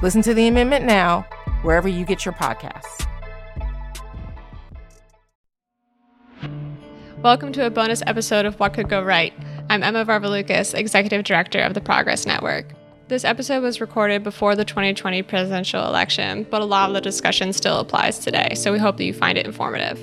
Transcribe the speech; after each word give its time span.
Listen 0.00 0.22
to 0.22 0.32
The 0.32 0.46
Amendment 0.46 0.84
now, 0.84 1.22
wherever 1.62 1.88
you 1.88 2.04
get 2.04 2.24
your 2.24 2.32
podcasts. 2.32 3.04
Welcome 7.20 7.52
to 7.54 7.66
a 7.66 7.70
bonus 7.70 8.00
episode 8.06 8.46
of 8.46 8.60
What 8.60 8.74
Could 8.74 8.88
Go 8.88 9.02
Right. 9.02 9.32
I'm 9.68 9.82
Emma 9.82 10.04
Varvaloucas, 10.04 10.72
Executive 10.72 11.24
Director 11.24 11.58
of 11.58 11.74
the 11.74 11.80
Progress 11.80 12.26
Network. 12.26 12.66
This 13.08 13.24
episode 13.24 13.60
was 13.60 13.80
recorded 13.80 14.22
before 14.22 14.54
the 14.54 14.64
2020 14.64 15.24
presidential 15.24 15.84
election, 15.84 16.46
but 16.48 16.62
a 16.62 16.64
lot 16.64 16.90
of 16.90 16.94
the 16.94 17.00
discussion 17.00 17.52
still 17.52 17.80
applies 17.80 18.20
today, 18.20 18.54
so 18.54 18.70
we 18.70 18.78
hope 18.78 18.98
that 18.98 19.04
you 19.04 19.12
find 19.12 19.36
it 19.36 19.46
informative. 19.46 19.98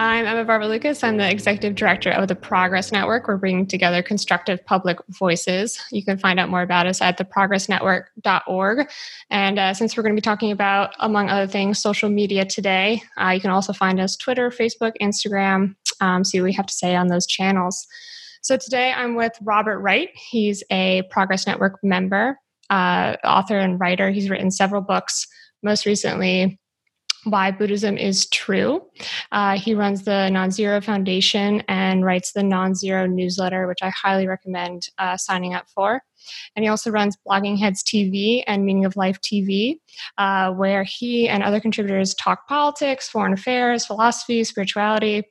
I'm 0.00 0.26
Emma 0.26 0.44
Varvaloucas. 0.44 1.02
I'm 1.02 1.16
the 1.16 1.28
executive 1.28 1.74
director 1.74 2.10
of 2.10 2.28
the 2.28 2.36
Progress 2.36 2.92
Network. 2.92 3.26
We're 3.26 3.36
bringing 3.36 3.66
together 3.66 4.00
constructive 4.00 4.64
public 4.64 4.98
voices. 5.08 5.80
You 5.90 6.04
can 6.04 6.18
find 6.18 6.38
out 6.38 6.48
more 6.48 6.62
about 6.62 6.86
us 6.86 7.02
at 7.02 7.18
theprogressnetwork.org. 7.18 8.88
And 9.30 9.58
uh, 9.58 9.74
since 9.74 9.96
we're 9.96 10.04
going 10.04 10.14
to 10.14 10.20
be 10.20 10.24
talking 10.24 10.52
about, 10.52 10.94
among 11.00 11.28
other 11.28 11.48
things, 11.48 11.80
social 11.80 12.08
media 12.10 12.44
today, 12.44 13.02
uh, 13.20 13.30
you 13.30 13.40
can 13.40 13.50
also 13.50 13.72
find 13.72 13.98
us 13.98 14.16
Twitter, 14.16 14.50
Facebook, 14.50 14.92
Instagram, 15.02 15.74
um, 16.00 16.22
see 16.22 16.40
what 16.40 16.44
we 16.44 16.52
have 16.52 16.66
to 16.66 16.74
say 16.74 16.94
on 16.94 17.08
those 17.08 17.26
channels. 17.26 17.84
So 18.40 18.56
today 18.56 18.92
I'm 18.92 19.16
with 19.16 19.32
Robert 19.42 19.80
Wright. 19.80 20.10
He's 20.14 20.62
a 20.70 21.02
Progress 21.10 21.44
Network 21.44 21.80
member, 21.82 22.38
uh, 22.70 23.16
author, 23.24 23.58
and 23.58 23.80
writer. 23.80 24.10
He's 24.10 24.30
written 24.30 24.52
several 24.52 24.80
books, 24.80 25.26
most 25.64 25.86
recently, 25.86 26.60
why 27.24 27.50
Buddhism 27.50 27.96
is 27.96 28.26
true. 28.28 28.82
Uh, 29.32 29.58
he 29.58 29.74
runs 29.74 30.04
the 30.04 30.28
Nonzero 30.32 30.82
Foundation 30.82 31.62
and 31.68 32.04
writes 32.04 32.32
the 32.32 32.40
Nonzero 32.40 33.10
newsletter, 33.10 33.66
which 33.66 33.82
I 33.82 33.90
highly 33.90 34.26
recommend 34.26 34.88
uh, 34.98 35.16
signing 35.16 35.54
up 35.54 35.68
for. 35.68 36.02
And 36.54 36.64
he 36.64 36.68
also 36.68 36.90
runs 36.90 37.16
Bloggingheads 37.26 37.82
TV 37.82 38.42
and 38.46 38.64
Meaning 38.64 38.84
of 38.84 38.96
Life 38.96 39.20
TV, 39.20 39.78
uh, 40.18 40.52
where 40.52 40.84
he 40.84 41.28
and 41.28 41.42
other 41.42 41.60
contributors 41.60 42.14
talk 42.14 42.48
politics, 42.48 43.08
foreign 43.08 43.32
affairs, 43.32 43.86
philosophy, 43.86 44.44
spirituality. 44.44 45.24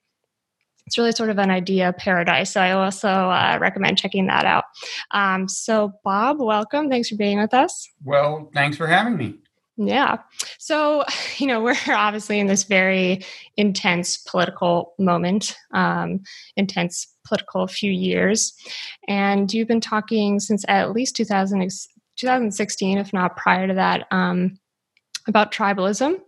It's 0.85 0.97
really 0.97 1.11
sort 1.11 1.29
of 1.29 1.37
an 1.37 1.51
idea 1.51 1.93
paradise. 1.97 2.53
So 2.53 2.61
I 2.61 2.71
also 2.71 3.09
uh, 3.09 3.57
recommend 3.59 3.97
checking 3.97 4.27
that 4.27 4.45
out. 4.45 4.63
Um, 5.11 5.49
so, 5.49 5.91
Bob, 6.05 6.39
welcome. 6.39 6.89
Thanks 6.89 7.09
for 7.09 7.17
being 7.17 7.39
with 7.39 7.53
us. 7.53 7.89
Well, 8.05 8.49
thanks 8.53 8.77
for 8.77 8.87
having 8.87 9.17
me. 9.17 9.35
Yeah. 9.77 10.17
So, 10.57 11.05
you 11.37 11.47
know, 11.47 11.61
we're 11.61 11.75
obviously 11.87 12.39
in 12.39 12.47
this 12.47 12.63
very 12.63 13.23
intense 13.55 14.17
political 14.17 14.93
moment, 14.99 15.55
um, 15.73 16.21
intense 16.55 17.07
political 17.25 17.67
few 17.67 17.91
years. 17.91 18.53
And 19.07 19.53
you've 19.53 19.67
been 19.67 19.81
talking 19.81 20.39
since 20.39 20.65
at 20.67 20.91
least 20.91 21.15
2000, 21.15 21.69
2016, 22.17 22.97
if 22.97 23.13
not 23.13 23.37
prior 23.37 23.67
to 23.67 23.73
that, 23.75 24.07
um, 24.11 24.59
about 25.27 25.51
tribalism, 25.51 26.19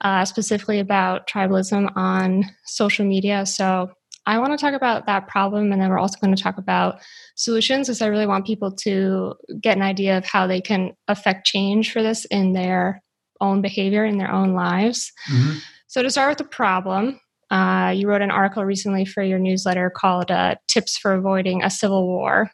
uh, 0.00 0.24
specifically 0.24 0.80
about 0.80 1.28
tribalism 1.28 1.94
on 1.96 2.44
social 2.64 3.04
media. 3.04 3.44
So, 3.44 3.90
I 4.28 4.38
want 4.38 4.52
to 4.52 4.58
talk 4.58 4.74
about 4.74 5.06
that 5.06 5.26
problem, 5.26 5.72
and 5.72 5.80
then 5.80 5.88
we're 5.88 5.98
also 5.98 6.18
going 6.20 6.36
to 6.36 6.42
talk 6.42 6.58
about 6.58 7.00
solutions 7.34 7.88
because 7.88 8.02
I 8.02 8.08
really 8.08 8.26
want 8.26 8.46
people 8.46 8.70
to 8.82 9.34
get 9.58 9.78
an 9.78 9.82
idea 9.82 10.18
of 10.18 10.26
how 10.26 10.46
they 10.46 10.60
can 10.60 10.92
affect 11.08 11.46
change 11.46 11.92
for 11.92 12.02
this 12.02 12.26
in 12.26 12.52
their 12.52 13.02
own 13.40 13.62
behavior 13.62 14.04
in 14.04 14.18
their 14.18 14.30
own 14.30 14.52
lives. 14.52 15.10
Mm-hmm. 15.30 15.58
So, 15.86 16.02
to 16.02 16.10
start 16.10 16.28
with 16.28 16.38
the 16.38 16.44
problem, 16.44 17.18
uh, 17.50 17.94
you 17.96 18.06
wrote 18.06 18.20
an 18.20 18.30
article 18.30 18.66
recently 18.66 19.06
for 19.06 19.22
your 19.22 19.38
newsletter 19.38 19.90
called 19.90 20.30
uh, 20.30 20.56
Tips 20.66 20.98
for 20.98 21.14
Avoiding 21.14 21.62
a 21.62 21.70
Civil 21.70 22.06
War, 22.06 22.50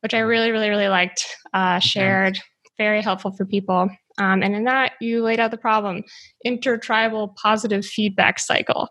which 0.00 0.12
I 0.12 0.18
really, 0.18 0.50
really, 0.50 0.68
really 0.68 0.88
liked, 0.88 1.24
uh, 1.54 1.78
shared, 1.78 2.38
very 2.76 3.00
helpful 3.00 3.32
for 3.32 3.46
people. 3.46 3.88
Um, 4.18 4.42
and 4.42 4.54
in 4.54 4.64
that, 4.64 4.92
you 5.00 5.22
laid 5.22 5.40
out 5.40 5.50
the 5.50 5.56
problem 5.56 6.02
intertribal 6.44 7.34
positive 7.40 7.84
feedback 7.84 8.38
cycle. 8.38 8.88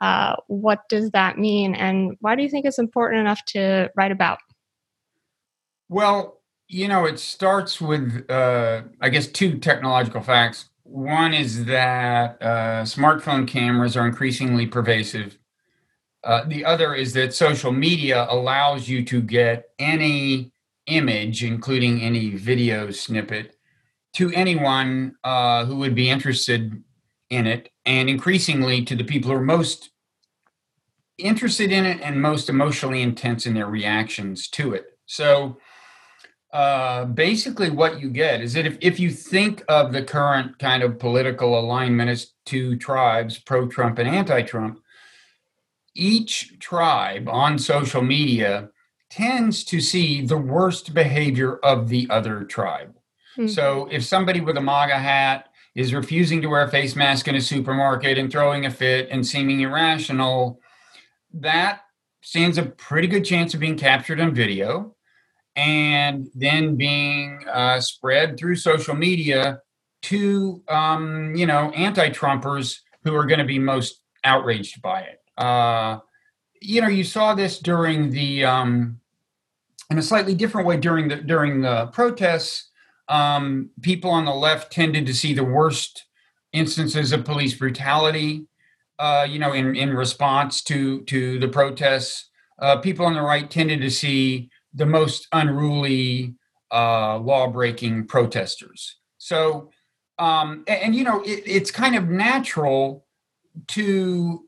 Uh, 0.00 0.36
what 0.48 0.88
does 0.88 1.10
that 1.12 1.38
mean, 1.38 1.74
and 1.74 2.16
why 2.20 2.36
do 2.36 2.42
you 2.42 2.48
think 2.48 2.66
it's 2.66 2.78
important 2.78 3.20
enough 3.20 3.44
to 3.46 3.90
write 3.96 4.12
about? 4.12 4.38
Well, 5.88 6.40
you 6.68 6.88
know, 6.88 7.04
it 7.04 7.18
starts 7.18 7.80
with, 7.80 8.28
uh, 8.28 8.82
I 9.00 9.08
guess, 9.08 9.26
two 9.26 9.58
technological 9.58 10.20
facts. 10.20 10.68
One 10.82 11.32
is 11.32 11.64
that 11.66 12.42
uh, 12.42 12.82
smartphone 12.82 13.46
cameras 13.46 13.96
are 13.96 14.06
increasingly 14.06 14.66
pervasive. 14.66 15.38
Uh, 16.24 16.44
the 16.46 16.64
other 16.64 16.94
is 16.94 17.12
that 17.12 17.34
social 17.34 17.72
media 17.72 18.26
allows 18.28 18.88
you 18.88 19.04
to 19.04 19.22
get 19.22 19.66
any 19.78 20.52
image, 20.86 21.44
including 21.44 22.02
any 22.02 22.30
video 22.30 22.90
snippet, 22.90 23.56
to 24.14 24.32
anyone 24.32 25.14
uh, 25.22 25.64
who 25.64 25.76
would 25.76 25.94
be 25.94 26.10
interested 26.10 26.82
in 27.30 27.46
it, 27.46 27.70
and 27.84 28.08
increasingly 28.08 28.84
to 28.84 28.94
the 28.94 29.04
people 29.04 29.30
who 29.30 29.36
are 29.36 29.42
most 29.42 29.90
interested 31.18 31.72
in 31.72 31.84
it 31.84 32.00
and 32.02 32.20
most 32.20 32.48
emotionally 32.48 33.02
intense 33.02 33.46
in 33.46 33.54
their 33.54 33.66
reactions 33.66 34.48
to 34.48 34.74
it. 34.74 34.98
So, 35.06 35.58
uh, 36.52 37.04
basically, 37.06 37.70
what 37.70 38.00
you 38.00 38.08
get 38.08 38.40
is 38.40 38.52
that 38.54 38.66
if, 38.66 38.78
if 38.80 39.00
you 39.00 39.10
think 39.10 39.62
of 39.68 39.92
the 39.92 40.02
current 40.02 40.58
kind 40.58 40.82
of 40.82 40.98
political 40.98 41.58
alignment 41.58 42.08
as 42.08 42.32
two 42.44 42.76
tribes, 42.76 43.38
pro 43.38 43.66
Trump 43.66 43.98
and 43.98 44.08
anti 44.08 44.42
Trump, 44.42 44.80
each 45.94 46.58
tribe 46.58 47.28
on 47.28 47.58
social 47.58 48.02
media 48.02 48.70
tends 49.10 49.64
to 49.64 49.80
see 49.80 50.24
the 50.24 50.36
worst 50.36 50.94
behavior 50.94 51.56
of 51.58 51.88
the 51.88 52.06
other 52.10 52.44
tribe. 52.44 52.94
Mm-hmm. 53.36 53.48
So 53.48 53.88
if 53.90 54.04
somebody 54.04 54.40
with 54.40 54.56
a 54.56 54.60
MAGA 54.60 54.98
hat 54.98 55.48
is 55.76 55.94
refusing 55.94 56.40
to 56.42 56.48
wear 56.48 56.64
a 56.64 56.70
face 56.70 56.96
mask 56.96 57.28
in 57.28 57.36
a 57.36 57.40
supermarket 57.40 58.18
and 58.18 58.32
throwing 58.32 58.64
a 58.64 58.70
fit 58.70 59.08
and 59.10 59.24
seeming 59.24 59.60
irrational, 59.60 60.58
that 61.34 61.82
stands 62.22 62.58
a 62.58 62.64
pretty 62.64 63.06
good 63.06 63.24
chance 63.24 63.54
of 63.54 63.60
being 63.60 63.76
captured 63.76 64.18
on 64.18 64.34
video 64.34 64.96
and 65.54 66.28
then 66.34 66.76
being 66.76 67.44
uh, 67.52 67.78
spread 67.80 68.38
through 68.38 68.56
social 68.56 68.94
media 68.94 69.60
to 70.02 70.62
um, 70.68 71.34
you 71.34 71.46
know 71.46 71.70
anti-Trumpers 71.70 72.78
who 73.04 73.14
are 73.14 73.26
going 73.26 73.38
to 73.38 73.44
be 73.44 73.58
most 73.58 74.00
outraged 74.24 74.80
by 74.82 75.00
it. 75.00 75.20
Uh, 75.36 75.98
you 76.60 76.80
know, 76.80 76.88
you 76.88 77.04
saw 77.04 77.34
this 77.34 77.58
during 77.58 78.10
the 78.10 78.44
um, 78.44 78.98
in 79.90 79.98
a 79.98 80.02
slightly 80.02 80.34
different 80.34 80.66
way 80.66 80.78
during 80.78 81.08
the 81.08 81.16
during 81.16 81.60
the 81.60 81.86
protests. 81.86 82.65
Um, 83.08 83.70
people 83.82 84.10
on 84.10 84.24
the 84.24 84.34
left 84.34 84.72
tended 84.72 85.06
to 85.06 85.14
see 85.14 85.34
the 85.34 85.44
worst 85.44 86.06
instances 86.52 87.12
of 87.12 87.24
police 87.24 87.54
brutality. 87.54 88.46
Uh, 88.98 89.26
you 89.28 89.38
know, 89.38 89.52
in 89.52 89.76
in 89.76 89.94
response 89.94 90.62
to 90.62 91.02
to 91.02 91.38
the 91.38 91.48
protests, 91.48 92.30
uh, 92.60 92.78
people 92.78 93.06
on 93.06 93.14
the 93.14 93.22
right 93.22 93.50
tended 93.50 93.80
to 93.80 93.90
see 93.90 94.48
the 94.74 94.86
most 94.86 95.28
unruly 95.32 96.34
uh, 96.72 97.18
law 97.18 97.46
breaking 97.48 98.06
protesters. 98.06 98.96
So, 99.18 99.70
um, 100.18 100.64
and, 100.66 100.82
and, 100.82 100.94
you 100.94 101.04
know, 101.04 101.22
it, 101.22 101.42
it's 101.46 101.70
kind 101.70 101.96
of 101.96 102.08
natural 102.08 103.06
to 103.68 104.46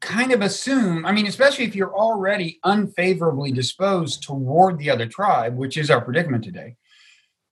kind 0.00 0.32
of 0.32 0.42
assume, 0.42 1.06
I 1.06 1.12
mean, 1.12 1.26
especially 1.26 1.64
if 1.64 1.74
you're 1.74 1.94
already 1.94 2.58
unfavorably 2.64 3.52
disposed 3.52 4.22
toward 4.22 4.78
the 4.78 4.90
other 4.90 5.06
tribe, 5.06 5.56
which 5.56 5.76
is 5.76 5.90
our 5.90 6.00
predicament 6.00 6.44
today. 6.44 6.76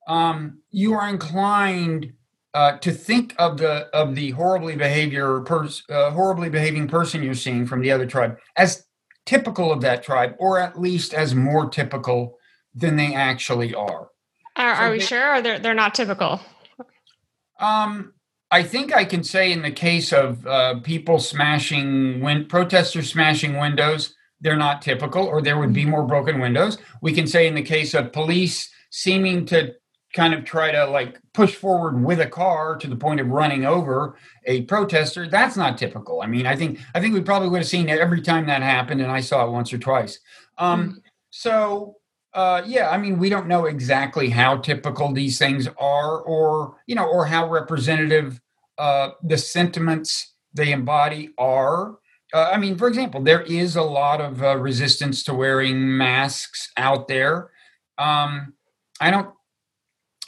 Um, 0.07 0.59
you 0.71 0.95
are 0.95 1.09
inclined 1.09 2.13
uh, 2.55 2.79
to 2.79 2.93
think 2.93 3.35
of 3.39 3.59
the 3.59 3.89
of 3.93 4.15
the 4.15 4.31
horribly 4.31 4.77
behavior 4.77 5.41
pers- 5.41 5.83
uh, 5.91 6.11
horribly 6.11 6.49
behaving 6.49 6.87
person 6.87 7.23
you're 7.23 7.35
seeing 7.35 7.67
from 7.67 7.81
the 7.81 7.91
other 7.91 8.07
tribe 8.07 8.39
as 8.57 8.85
typical 9.27 9.73
of 9.73 9.81
that 9.81 10.03
tribe, 10.03 10.35
or 10.39 10.59
at 10.59 10.81
least 10.81 11.15
as 11.15 11.35
more 11.35 11.69
typical 11.69 12.39
than 12.75 12.97
they 12.97 13.15
actually 13.15 13.75
are. 13.75 14.09
Are, 14.57 14.77
so 14.77 14.83
are 14.83 14.91
we 14.91 14.99
they, 14.99 15.05
sure, 15.05 15.35
or 15.35 15.43
they're 15.43 15.59
they're 15.59 15.75
not 15.75 15.95
typical? 15.95 16.41
Um, 17.59 18.13
I 18.51 18.63
think 18.63 18.95
I 18.95 19.05
can 19.05 19.25
say 19.25 19.51
in 19.51 19.63
the 19.63 19.71
case 19.71 20.13
of 20.13 20.47
uh, 20.47 20.81
people 20.81 21.19
smashing 21.19 22.21
win- 22.21 22.47
protesters 22.47 23.11
smashing 23.11 23.57
windows, 23.57 24.15
they're 24.41 24.57
not 24.57 24.83
typical, 24.83 25.25
or 25.25 25.43
there 25.43 25.59
would 25.59 25.73
be 25.73 25.85
more 25.85 26.07
broken 26.07 26.39
windows. 26.39 26.79
We 27.01 27.13
can 27.13 27.27
say 27.27 27.49
in 27.49 27.55
the 27.55 27.63
case 27.63 27.95
of 27.95 28.13
police 28.13 28.71
seeming 28.91 29.45
to 29.47 29.75
kind 30.15 30.33
of 30.33 30.45
try 30.45 30.71
to 30.71 30.87
like 30.87 31.21
push 31.33 31.55
forward 31.57 32.03
with 32.03 32.21
a 32.21 32.27
car 32.27 32.77
to 32.77 32.87
the 32.87 32.97
point 32.97 33.21
of 33.21 33.29
running 33.29 33.67
over 33.67 34.17
a 34.45 34.63
protester 34.63 35.29
that's 35.29 35.57
not 35.57 35.77
typical. 35.77 36.23
I 36.23 36.27
mean 36.27 36.47
i 36.47 36.57
think 36.57 36.79
i 36.95 37.01
think 37.01 37.13
we 37.13 37.21
probably 37.21 37.49
would 37.49 37.59
have 37.59 37.69
seen 37.69 37.89
it 37.89 37.99
every 37.99 38.23
time 38.23 38.47
that 38.47 38.63
happened 38.63 39.03
and 39.03 39.11
i 39.11 39.21
saw 39.21 39.47
it 39.47 39.51
once 39.51 39.73
or 39.73 39.79
twice. 39.79 40.21
Um, 40.57 40.81
mm-hmm. 40.81 40.99
so 41.31 41.97
uh, 42.33 42.63
yeah 42.65 42.91
i 42.91 42.97
mean 42.97 43.19
we 43.19 43.29
don't 43.29 43.49
know 43.49 43.67
exactly 43.67 44.31
how 44.31 44.57
typical 44.57 45.13
these 45.13 45.39
things 45.39 45.69
are 45.79 46.21
or 46.21 46.77
you 46.87 46.95
know 46.95 47.07
or 47.07 47.27
how 47.27 47.49
representative 47.49 48.41
uh, 48.79 49.11
the 49.23 49.39
sentiments 49.39 50.35
they 50.53 50.73
embody 50.73 51.31
are. 51.39 51.99
Uh, 52.33 52.51
i 52.53 52.57
mean 52.57 52.79
for 52.79 52.87
example 52.87 53.21
there 53.21 53.43
is 53.43 53.75
a 53.75 53.83
lot 53.83 54.21
of 54.21 54.43
uh, 54.43 54.57
resistance 54.57 55.25
to 55.25 55.35
wearing 55.35 55.97
masks 55.97 56.71
out 56.77 57.09
there. 57.09 57.51
Um, 57.99 58.55
i 59.01 59.11
don't 59.11 59.35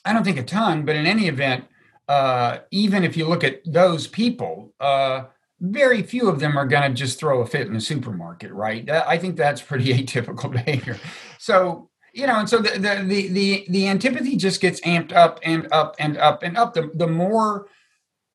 I 0.06 0.12
don't 0.12 0.24
think 0.24 0.38
a 0.38 0.44
ton, 0.44 0.84
but 0.84 0.96
in 0.96 1.04
any 1.04 1.26
event, 1.26 1.64
uh, 2.08 2.58
even 2.70 3.04
if 3.04 3.16
you 3.16 3.26
look 3.26 3.44
at 3.44 3.60
those 3.66 4.06
people, 4.06 4.72
uh, 4.80 5.24
very 5.60 6.02
few 6.02 6.28
of 6.28 6.38
them 6.38 6.56
are 6.56 6.66
going 6.66 6.88
to 6.88 6.96
just 6.96 7.18
throw 7.18 7.40
a 7.40 7.46
fit 7.46 7.66
in 7.66 7.74
the 7.74 7.80
supermarket, 7.80 8.52
right? 8.52 8.88
I 8.88 9.18
think 9.18 9.36
that's 9.36 9.60
pretty 9.60 9.92
atypical 10.04 10.50
behavior. 10.50 10.98
So 11.38 11.90
you 12.16 12.26
know, 12.26 12.38
and 12.38 12.48
so 12.48 12.58
the 12.58 12.70
the 12.78 13.04
the 13.04 13.28
the, 13.28 13.66
the 13.68 13.88
antipathy 13.88 14.36
just 14.36 14.62
gets 14.62 14.80
amped 14.80 15.12
up 15.12 15.38
and 15.42 15.68
up 15.70 15.96
and 15.98 16.16
up 16.16 16.42
and 16.42 16.56
up. 16.56 16.72
The 16.72 16.90
the 16.94 17.06
more 17.06 17.66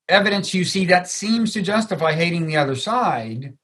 evidence 0.08 0.54
you 0.54 0.66
see 0.66 0.86
that 0.86 1.08
seems 1.08 1.54
to 1.54 1.64
justify 1.64 2.14
hating 2.14 2.46
the 2.46 2.58
other 2.58 2.76
side, 2.76 3.58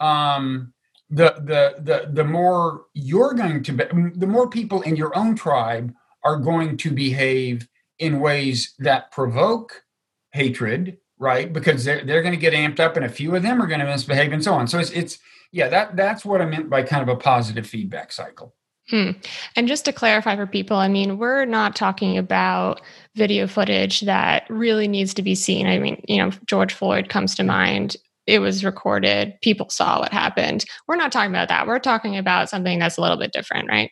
um, 0.00 0.74
the 1.08 1.34
the 1.38 1.76
the 1.78 2.10
the 2.12 2.24
more 2.24 2.84
you're 2.92 3.32
going 3.32 3.62
to 3.62 3.72
be, 3.72 3.84
the 4.16 4.26
more 4.26 4.50
people 4.50 4.82
in 4.82 4.96
your 4.96 5.16
own 5.16 5.34
tribe 5.34 5.94
are 6.24 6.36
going 6.36 6.76
to 6.78 6.90
behave 6.90 7.68
in 7.98 8.20
ways 8.20 8.74
that 8.78 9.10
provoke 9.12 9.84
hatred, 10.32 10.98
right? 11.18 11.52
Because 11.52 11.84
they're, 11.84 12.04
they're 12.04 12.22
going 12.22 12.34
to 12.34 12.40
get 12.40 12.52
amped 12.52 12.80
up 12.80 12.96
and 12.96 13.04
a 13.04 13.08
few 13.08 13.34
of 13.34 13.42
them 13.42 13.62
are 13.62 13.66
going 13.66 13.80
to 13.80 13.86
misbehave 13.86 14.32
and 14.32 14.42
so 14.42 14.54
on. 14.54 14.66
So 14.66 14.78
it's, 14.78 14.90
it's 14.90 15.18
yeah, 15.52 15.68
that, 15.68 15.96
that's 15.96 16.24
what 16.24 16.40
I 16.40 16.46
meant 16.46 16.68
by 16.68 16.82
kind 16.82 17.02
of 17.02 17.08
a 17.08 17.18
positive 17.18 17.66
feedback 17.66 18.10
cycle. 18.12 18.54
Hmm. 18.90 19.12
And 19.56 19.66
just 19.66 19.86
to 19.86 19.92
clarify 19.92 20.36
for 20.36 20.46
people, 20.46 20.76
I 20.76 20.88
mean, 20.88 21.16
we're 21.16 21.46
not 21.46 21.74
talking 21.74 22.18
about 22.18 22.82
video 23.14 23.46
footage 23.46 24.00
that 24.02 24.44
really 24.50 24.88
needs 24.88 25.14
to 25.14 25.22
be 25.22 25.34
seen. 25.34 25.66
I 25.66 25.78
mean, 25.78 26.02
you 26.06 26.18
know, 26.18 26.30
George 26.46 26.74
Floyd 26.74 27.08
comes 27.08 27.34
to 27.36 27.44
mind. 27.44 27.96
It 28.26 28.40
was 28.40 28.64
recorded, 28.64 29.34
people 29.42 29.68
saw 29.70 30.00
what 30.00 30.12
happened. 30.12 30.64
We're 30.86 30.96
not 30.96 31.12
talking 31.12 31.30
about 31.30 31.48
that. 31.48 31.66
We're 31.66 31.78
talking 31.78 32.16
about 32.16 32.50
something 32.50 32.78
that's 32.78 32.96
a 32.96 33.00
little 33.00 33.18
bit 33.18 33.32
different, 33.32 33.68
right? 33.68 33.90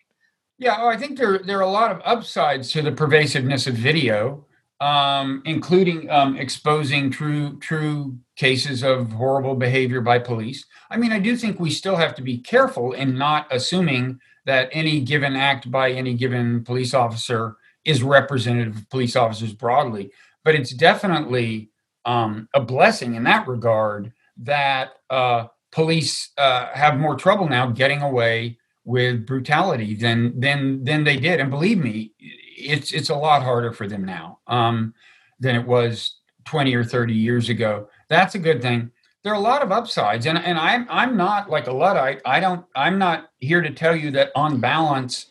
Yeah, 0.62 0.76
oh, 0.78 0.86
I 0.86 0.96
think 0.96 1.18
there 1.18 1.40
there 1.40 1.58
are 1.58 1.62
a 1.62 1.68
lot 1.68 1.90
of 1.90 2.00
upsides 2.04 2.70
to 2.70 2.82
the 2.82 2.92
pervasiveness 2.92 3.66
of 3.66 3.74
video, 3.74 4.46
um, 4.80 5.42
including 5.44 6.08
um, 6.08 6.36
exposing 6.36 7.10
true 7.10 7.58
true 7.58 8.16
cases 8.36 8.84
of 8.84 9.10
horrible 9.10 9.56
behavior 9.56 10.00
by 10.00 10.20
police. 10.20 10.64
I 10.88 10.98
mean, 10.98 11.10
I 11.10 11.18
do 11.18 11.36
think 11.36 11.58
we 11.58 11.70
still 11.70 11.96
have 11.96 12.14
to 12.14 12.22
be 12.22 12.38
careful 12.38 12.92
in 12.92 13.18
not 13.18 13.48
assuming 13.50 14.20
that 14.46 14.68
any 14.70 15.00
given 15.00 15.34
act 15.34 15.68
by 15.68 15.90
any 15.90 16.14
given 16.14 16.62
police 16.62 16.94
officer 16.94 17.56
is 17.84 18.04
representative 18.04 18.76
of 18.76 18.88
police 18.88 19.16
officers 19.16 19.52
broadly. 19.52 20.12
But 20.44 20.54
it's 20.54 20.72
definitely 20.72 21.70
um, 22.04 22.48
a 22.54 22.60
blessing 22.60 23.16
in 23.16 23.24
that 23.24 23.48
regard 23.48 24.12
that 24.36 24.92
uh, 25.10 25.48
police 25.72 26.30
uh, 26.38 26.68
have 26.72 27.00
more 27.00 27.16
trouble 27.16 27.48
now 27.48 27.66
getting 27.66 28.00
away 28.00 28.58
with 28.84 29.26
brutality 29.26 29.94
than 29.94 30.38
than 30.38 30.84
than 30.84 31.04
they 31.04 31.16
did. 31.16 31.40
And 31.40 31.50
believe 31.50 31.78
me, 31.78 32.12
it's 32.18 32.92
it's 32.92 33.10
a 33.10 33.14
lot 33.14 33.42
harder 33.42 33.72
for 33.72 33.86
them 33.86 34.04
now 34.04 34.38
um, 34.46 34.94
than 35.38 35.54
it 35.54 35.66
was 35.66 36.16
20 36.44 36.74
or 36.74 36.84
30 36.84 37.14
years 37.14 37.48
ago. 37.48 37.88
That's 38.08 38.34
a 38.34 38.38
good 38.38 38.62
thing. 38.62 38.90
There 39.22 39.32
are 39.32 39.36
a 39.36 39.40
lot 39.40 39.62
of 39.62 39.70
upsides, 39.70 40.26
and 40.26 40.36
and 40.36 40.58
I'm 40.58 40.86
I'm 40.90 41.16
not 41.16 41.48
like 41.48 41.68
a 41.68 41.72
luddite. 41.72 42.20
I 42.24 42.40
don't. 42.40 42.66
I'm 42.74 42.98
not 42.98 43.30
here 43.38 43.62
to 43.62 43.70
tell 43.70 43.94
you 43.94 44.10
that 44.12 44.32
on 44.34 44.58
balance, 44.58 45.26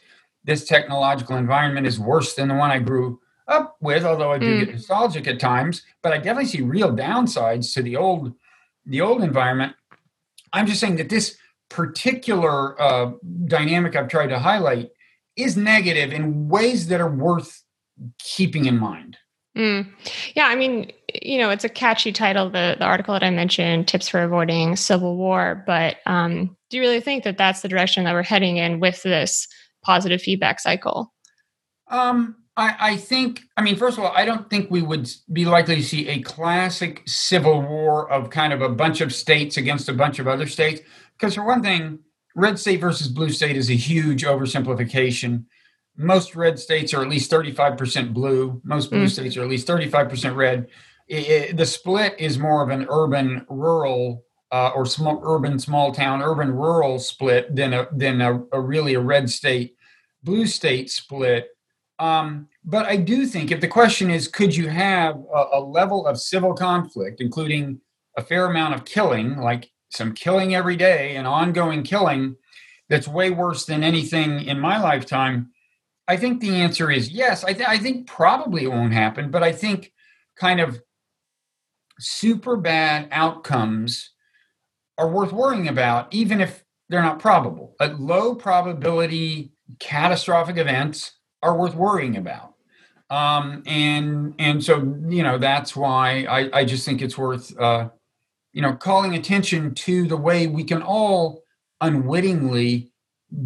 this 0.46 0.66
technological 0.66 1.36
environment 1.36 1.86
is 1.86 2.00
worse 2.00 2.34
than 2.34 2.48
the 2.48 2.56
one 2.56 2.72
I 2.72 2.80
grew 2.80 3.20
up 3.50 3.76
with. 3.82 4.06
Although 4.06 4.32
I 4.32 4.38
do 4.38 4.56
mm. 4.56 4.60
get 4.66 4.76
nostalgic 4.76 5.28
at 5.28 5.42
times, 5.42 5.84
but 6.02 6.14
I 6.14 6.18
definitely 6.18 6.46
see 6.46 6.62
real 6.62 6.96
downsides 6.96 7.74
to 7.74 7.84
the 7.84 7.98
old 7.98 8.34
the 8.86 9.02
old 9.02 9.24
environment. 9.24 9.76
I'm 10.54 10.68
just 10.68 10.80
saying 10.80 10.96
that 10.96 11.10
this 11.10 11.38
particular 11.72 12.80
uh, 12.80 13.12
dynamic 13.46 13.96
I've 13.96 14.10
tried 14.10 14.28
to 14.28 14.40
highlight 14.40 14.90
is 15.36 15.58
negative 15.58 16.12
in 16.12 16.50
ways 16.50 16.88
that 16.88 17.02
are 17.02 17.10
worth 17.10 17.64
keeping 18.20 18.66
in 18.66 18.78
mind. 18.78 19.18
Mm. 19.58 19.90
Yeah, 20.36 20.48
I 20.48 20.56
mean, 20.56 20.92
you 21.22 21.38
know, 21.38 21.50
it's 21.50 21.64
a 21.64 21.70
catchy 21.70 22.12
title, 22.12 22.50
the, 22.50 22.76
the 22.78 22.86
article 22.86 23.14
that 23.14 23.24
I 23.24 23.30
mentioned, 23.30 23.88
Tips 23.88 24.08
for 24.08 24.22
Avoiding 24.22 24.76
Civil 24.76 25.18
War. 25.18 25.64
But 25.66 25.98
um, 26.06 26.56
do 26.70 26.78
you 26.78 26.84
really 26.84 27.02
think 27.02 27.24
that 27.24 27.38
that's 27.38 27.62
the 27.62 27.68
direction 27.68 28.04
that 28.04 28.14
we're 28.14 28.24
heading 28.24 28.58
in 28.58 28.80
with 28.80 29.04
this 29.04 29.48
positive 29.84 30.22
feedback 30.22 30.60
cycle? 30.60 31.14
Um, 31.90 32.36
I, 32.56 32.76
I 32.80 32.98
think, 32.98 33.42
I 33.58 33.62
mean, 33.62 33.76
first 33.76 33.98
of 33.98 34.04
all, 34.04 34.14
I 34.16 34.24
don't 34.24 34.50
think 34.50 34.72
we 34.72 34.82
would 34.82 35.10
be 35.32 35.46
likely 35.46 35.76
to 35.76 35.84
see 35.84 36.08
a 36.08 36.22
classic 36.22 37.04
civil 37.08 37.62
war 37.62 38.10
of 38.10 38.30
kind 38.30 38.54
of 38.54 38.62
a 38.62 38.70
bunch 38.70 39.02
of 39.02 39.14
states 39.14 39.58
against 39.58 39.90
a 39.90 39.94
bunch 39.94 40.20
of 40.20 40.28
other 40.28 40.48
states. 40.48 40.82
Because 41.22 41.36
for 41.36 41.46
one 41.46 41.62
thing, 41.62 42.00
red 42.36 42.58
state 42.58 42.82
versus 42.82 43.08
blue 43.08 43.30
state 43.30 43.56
is 43.56 43.70
a 43.70 43.76
huge 43.76 44.24
oversimplification. 44.24 45.46
Most 45.96 46.36
red 46.36 46.58
states 46.58 46.96
are 46.96 47.04
at 47.04 47.10
least 47.10 47.30
35% 47.30 48.12
blue. 48.12 48.60
Most 48.64 48.90
blue 48.90 49.06
mm. 49.06 49.10
states 49.10 49.38
are 49.38 49.44
at 49.44 49.50
least 49.50 49.68
35% 49.68 50.36
red. 50.36 50.68
It, 51.08 51.28
it, 51.28 51.58
the 51.58 51.66
split 51.66 52.16
is 52.18 52.40
more 52.40 52.64
of 52.64 52.70
an 52.70 52.88
urban 52.90 53.46
rural 53.50 54.26
uh, 54.52 54.72
or 54.74 54.86
small 54.86 55.22
urban 55.24 55.60
small 55.60 55.94
town 55.94 56.22
urban 56.22 56.52
rural 56.52 57.00
split 57.00 57.56
than 57.56 57.74
a 57.74 57.88
than 57.94 58.20
a, 58.20 58.44
a 58.52 58.60
really 58.60 58.96
a 58.96 59.00
red 59.00 59.30
state 59.30 59.76
blue 60.24 60.46
state 60.46 60.90
split. 60.90 61.50
Um, 62.00 62.48
but 62.66 62.86
I 62.86 62.98
do 62.98 63.26
think 63.26 63.52
if 63.52 63.62
the 63.62 63.68
question 63.68 64.10
is, 64.10 64.28
could 64.28 64.56
you 64.56 64.68
have 64.68 65.16
a, 65.34 65.46
a 65.54 65.60
level 65.60 66.08
of 66.08 66.20
civil 66.20 66.54
conflict, 66.54 67.22
including 67.22 67.80
a 68.18 68.24
fair 68.24 68.48
amount 68.48 68.74
of 68.74 68.86
killing, 68.86 69.38
like 69.38 69.70
some 69.92 70.14
killing 70.14 70.56
every 70.56 70.76
day 70.76 71.16
and 71.16 71.28
ongoing 71.28 71.84
killing 71.84 72.36
that's 72.90 73.08
way 73.08 73.30
worse 73.30 73.66
than 73.66 73.84
anything 73.84 74.42
in 74.44 74.60
my 74.60 74.82
lifetime? 74.82 75.52
I 76.08 76.18
think 76.18 76.42
the 76.42 76.56
answer 76.56 76.92
is 76.92 77.10
yes. 77.10 77.44
I, 77.44 77.54
th- 77.54 77.68
I 77.68 77.78
think 77.78 78.08
probably 78.08 78.64
it 78.64 78.72
won't 78.72 78.94
happen, 78.94 79.32
but 79.32 79.44
I 79.44 79.52
think 79.52 79.94
kind 80.36 80.60
of 80.60 80.82
super 82.00 82.58
bad 82.58 83.08
outcomes 83.12 84.12
are 84.98 85.10
worth 85.10 85.32
worrying 85.32 85.68
about, 85.68 86.14
even 86.14 86.42
if 86.42 86.64
they're 86.90 87.02
not 87.02 87.20
probable. 87.20 87.76
But 87.80 88.00
low 88.00 88.36
probability 88.36 89.54
catastrophic 89.80 90.58
events 90.58 91.14
are 91.42 91.58
worth 91.58 91.76
worrying 91.76 92.18
about. 92.18 92.56
Um, 93.10 93.64
and 93.66 94.34
and 94.40 94.64
so 94.64 94.78
you 95.08 95.24
know 95.24 95.38
that's 95.38 95.76
why 95.76 96.26
I, 96.30 96.60
I 96.60 96.66
just 96.66 96.86
think 96.86 97.02
it's 97.02 97.18
worth 97.18 97.58
uh, 97.60 97.90
you 98.54 98.62
know, 98.62 98.74
calling 98.74 99.16
attention 99.16 99.74
to 99.74 100.08
the 100.08 100.18
way 100.18 100.48
we 100.48 100.64
can 100.64 100.82
all 100.82 101.44
unwittingly 101.80 102.92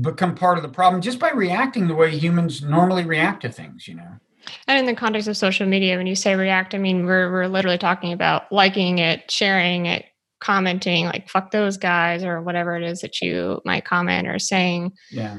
become 0.01 0.35
part 0.35 0.57
of 0.57 0.63
the 0.63 0.69
problem 0.69 1.01
just 1.01 1.19
by 1.19 1.29
reacting 1.31 1.87
the 1.87 1.95
way 1.95 2.17
humans 2.17 2.63
normally 2.63 3.05
react 3.05 3.41
to 3.41 3.49
things, 3.49 3.87
you 3.87 3.95
know. 3.95 4.19
And 4.67 4.79
in 4.79 4.85
the 4.85 4.95
context 4.95 5.27
of 5.27 5.37
social 5.37 5.67
media, 5.67 5.97
when 5.97 6.07
you 6.07 6.15
say 6.15 6.35
react, 6.35 6.73
I 6.75 6.77
mean 6.77 7.05
we're 7.05 7.31
we're 7.31 7.47
literally 7.47 7.77
talking 7.77 8.13
about 8.13 8.51
liking 8.51 8.99
it, 8.99 9.29
sharing 9.29 9.85
it, 9.85 10.05
commenting, 10.39 11.05
like 11.05 11.29
fuck 11.29 11.51
those 11.51 11.77
guys 11.77 12.23
or 12.23 12.41
whatever 12.41 12.75
it 12.75 12.83
is 12.83 13.01
that 13.01 13.21
you 13.21 13.61
might 13.65 13.85
comment 13.85 14.27
or 14.27 14.39
saying. 14.39 14.91
Yeah. 15.11 15.35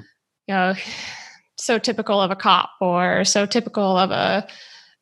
You 0.46 0.54
know, 0.54 0.74
so 1.58 1.78
typical 1.78 2.20
of 2.20 2.30
a 2.30 2.36
cop 2.36 2.70
or 2.80 3.24
so 3.24 3.46
typical 3.46 3.96
of 3.96 4.10
a 4.10 4.46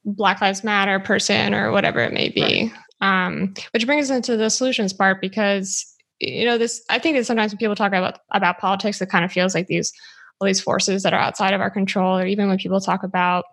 Black 0.05 0.41
Lives 0.41 0.65
Matter 0.65 1.01
person 1.01 1.55
or 1.55 1.73
whatever 1.73 2.01
it 2.01 2.13
may 2.13 2.29
be. 2.29 2.71
Right. 2.71 2.73
Um, 3.05 3.53
which 3.73 3.85
brings 3.87 4.11
us 4.11 4.17
into 4.17 4.37
the 4.39 4.49
solutions 4.49 4.95
part 4.95 5.21
because 5.21 5.85
you 6.21 6.47
know 6.47 6.57
this. 6.57 6.83
I 6.89 6.99
think 6.99 7.17
that 7.17 7.27
sometimes 7.27 7.53
when 7.53 7.59
people 7.59 7.77
talk 7.77 7.93
about 7.93 8.21
about 8.33 8.59
politics, 8.59 9.01
it 9.03 9.11
kind 9.11 9.25
of 9.25 9.33
feels 9.33 9.55
like 9.55 9.67
these 9.67 9.93
all 10.41 10.47
these 10.47 10.61
forces 10.61 11.03
that 11.03 11.13
are 11.13 11.21
outside 11.21 11.53
of 11.53 11.61
our 11.61 11.71
control, 11.71 12.19
or 12.19 12.27
even 12.27 12.49
when 12.49 12.57
people 12.59 12.81
talk 12.81 13.03
about 13.03 13.45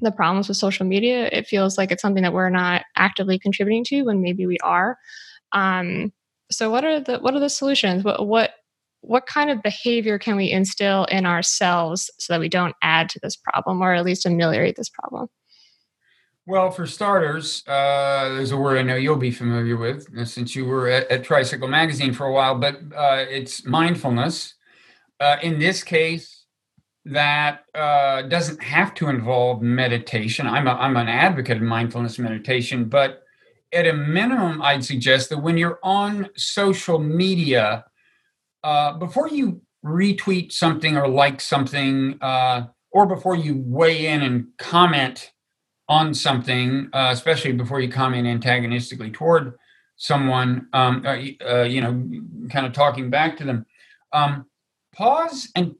the 0.00 0.10
problems 0.10 0.48
with 0.48 0.56
social 0.56 0.86
media. 0.86 1.28
It 1.30 1.46
feels 1.46 1.78
like 1.78 1.92
it's 1.92 2.02
something 2.02 2.22
that 2.24 2.32
we're 2.32 2.50
not 2.50 2.82
actively 2.96 3.38
contributing 3.38 3.84
to 3.84 4.02
when 4.02 4.22
maybe 4.22 4.46
we 4.46 4.58
are. 4.58 4.96
Um, 5.52 6.12
so 6.50 6.70
what 6.70 6.84
are 6.84 7.00
the 7.00 7.18
what 7.18 7.34
are 7.34 7.40
the 7.40 7.50
solutions? 7.50 8.02
What 8.02 8.26
what 8.26 8.52
what 9.02 9.26
kind 9.26 9.50
of 9.50 9.62
behavior 9.62 10.18
can 10.18 10.36
we 10.36 10.50
instill 10.50 11.04
in 11.06 11.26
ourselves 11.26 12.10
so 12.18 12.32
that 12.32 12.40
we 12.40 12.48
don't 12.48 12.74
add 12.82 13.08
to 13.10 13.20
this 13.22 13.36
problem 13.36 13.80
or 13.82 13.94
at 13.94 14.04
least 14.04 14.26
ameliorate 14.26 14.76
this 14.76 14.90
problem? 14.90 15.28
Well, 16.46 16.70
for 16.70 16.86
starters, 16.86 17.62
uh, 17.68 18.30
there's 18.30 18.50
a 18.50 18.56
word 18.56 18.78
I 18.78 18.82
know 18.82 18.96
you'll 18.96 19.16
be 19.16 19.30
familiar 19.30 19.76
with 19.76 20.06
uh, 20.18 20.24
since 20.24 20.56
you 20.56 20.64
were 20.64 20.88
at, 20.88 21.08
at 21.10 21.22
Tricycle 21.22 21.68
Magazine 21.68 22.14
for 22.14 22.26
a 22.26 22.32
while, 22.32 22.58
but 22.58 22.76
uh, 22.96 23.24
it's 23.28 23.64
mindfulness. 23.66 24.54
Uh, 25.20 25.36
in 25.42 25.58
this 25.58 25.84
case, 25.84 26.46
that 27.04 27.64
uh, 27.74 28.22
doesn't 28.22 28.62
have 28.62 28.94
to 28.94 29.08
involve 29.08 29.60
meditation. 29.60 30.46
I'm, 30.46 30.66
a, 30.66 30.72
I'm 30.72 30.96
an 30.96 31.08
advocate 31.08 31.58
of 31.58 31.62
mindfulness 31.62 32.18
meditation, 32.18 32.86
but 32.86 33.22
at 33.72 33.86
a 33.86 33.92
minimum, 33.92 34.62
I'd 34.62 34.84
suggest 34.84 35.28
that 35.30 35.38
when 35.38 35.58
you're 35.58 35.78
on 35.82 36.30
social 36.36 36.98
media, 36.98 37.84
uh, 38.64 38.94
before 38.94 39.28
you 39.28 39.60
retweet 39.84 40.52
something 40.52 40.96
or 40.96 41.06
like 41.06 41.40
something, 41.40 42.18
or 42.22 43.06
before 43.06 43.36
you 43.36 43.62
weigh 43.64 44.06
in 44.06 44.22
and 44.22 44.48
comment 44.58 45.32
on 45.90 46.14
something, 46.14 46.88
uh, 46.92 47.10
especially 47.12 47.52
before 47.52 47.80
you 47.80 47.90
comment 47.90 48.24
antagonistically 48.24 49.10
toward 49.10 49.58
someone, 49.96 50.68
um, 50.72 51.04
uh, 51.04 51.18
uh, 51.44 51.62
you 51.64 51.80
know, 51.80 52.48
kind 52.48 52.64
of 52.64 52.72
talking 52.72 53.10
back 53.10 53.36
to 53.36 53.44
them, 53.44 53.66
um, 54.12 54.46
pause 54.94 55.50
and 55.56 55.74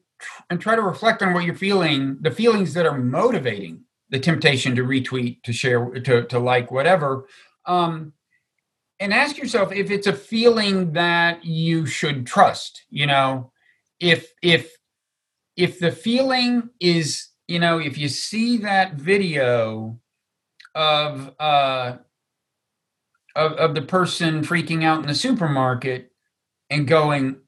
and 0.50 0.60
try 0.60 0.76
to 0.76 0.82
reflect 0.82 1.22
on 1.22 1.32
what 1.32 1.44
you're 1.44 1.54
feeling, 1.54 2.18
the 2.20 2.30
feelings 2.30 2.74
that 2.74 2.84
are 2.84 2.98
motivating 2.98 3.84
the 4.10 4.18
temptation 4.18 4.76
to 4.76 4.82
retweet, 4.82 5.42
to 5.44 5.52
share, 5.52 5.88
to 5.88 6.24
to 6.24 6.38
like, 6.40 6.72
whatever. 6.72 7.26
Um, 7.64 8.12
and 8.98 9.14
ask 9.14 9.38
yourself 9.38 9.72
if 9.72 9.90
it's 9.90 10.08
a 10.08 10.12
feeling 10.12 10.92
that 10.92 11.44
you 11.44 11.86
should 11.86 12.26
trust. 12.26 12.82
You 12.90 13.06
know, 13.06 13.52
if 14.00 14.32
if 14.42 14.76
if 15.56 15.78
the 15.78 15.92
feeling 15.92 16.68
is 16.80 17.29
you 17.50 17.58
know, 17.58 17.78
if 17.78 17.98
you 17.98 18.08
see 18.08 18.58
that 18.58 18.94
video 18.94 19.98
of 20.76 21.34
uh 21.40 21.96
of, 23.34 23.52
of 23.54 23.74
the 23.74 23.82
person 23.82 24.42
freaking 24.42 24.84
out 24.84 25.00
in 25.00 25.08
the 25.08 25.14
supermarket 25.14 26.12
and 26.68 26.86
going, 26.86 27.38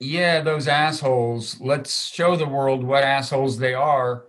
yeah, 0.00 0.40
those 0.40 0.68
assholes, 0.68 1.60
let's 1.60 2.06
show 2.06 2.36
the 2.36 2.46
world 2.46 2.82
what 2.82 3.02
assholes 3.02 3.58
they 3.58 3.74
are. 3.74 4.24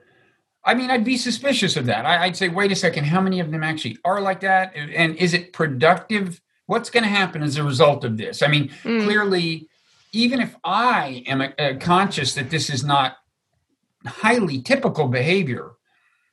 I 0.63 0.73
mean, 0.73 0.89
I'd 0.89 1.05
be 1.05 1.17
suspicious 1.17 1.77
of 1.77 1.85
that. 1.85 2.05
I, 2.05 2.27
would 2.27 2.35
say, 2.35 2.49
wait 2.49 2.71
a 2.71 2.75
second, 2.75 3.05
how 3.05 3.21
many 3.21 3.39
of 3.39 3.51
them 3.51 3.63
actually 3.63 3.97
are 4.03 4.21
like 4.21 4.39
that? 4.41 4.73
And 4.75 5.15
is 5.17 5.33
it 5.33 5.53
productive? 5.53 6.41
What's 6.65 6.89
going 6.89 7.03
to 7.03 7.09
happen 7.09 7.43
as 7.43 7.57
a 7.57 7.63
result 7.63 8.03
of 8.03 8.17
this? 8.17 8.41
I 8.41 8.47
mean, 8.47 8.69
mm. 8.83 9.03
clearly, 9.03 9.69
even 10.11 10.39
if 10.39 10.55
I 10.63 11.23
am 11.27 11.41
a, 11.41 11.53
a 11.59 11.75
conscious 11.75 12.33
that 12.33 12.49
this 12.49 12.69
is 12.69 12.83
not 12.83 13.17
highly 14.05 14.61
typical 14.61 15.07
behavior. 15.07 15.71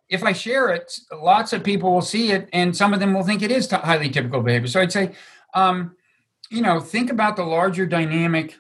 If 0.08 0.22
I 0.22 0.32
share 0.32 0.68
it, 0.68 0.98
lots 1.12 1.52
of 1.52 1.64
people 1.64 1.92
will 1.92 2.02
see 2.02 2.32
it, 2.32 2.48
and 2.52 2.76
some 2.76 2.92
of 2.92 3.00
them 3.00 3.14
will 3.14 3.24
think 3.24 3.42
it 3.42 3.50
is 3.50 3.70
highly 3.70 4.10
typical 4.10 4.42
behavior. 4.42 4.68
So 4.68 4.80
I'd 4.80 4.92
say, 4.92 5.12
um, 5.54 5.96
you 6.50 6.60
know, 6.60 6.80
think 6.80 7.10
about 7.10 7.36
the 7.36 7.44
larger 7.44 7.86
dynamic 7.86 8.56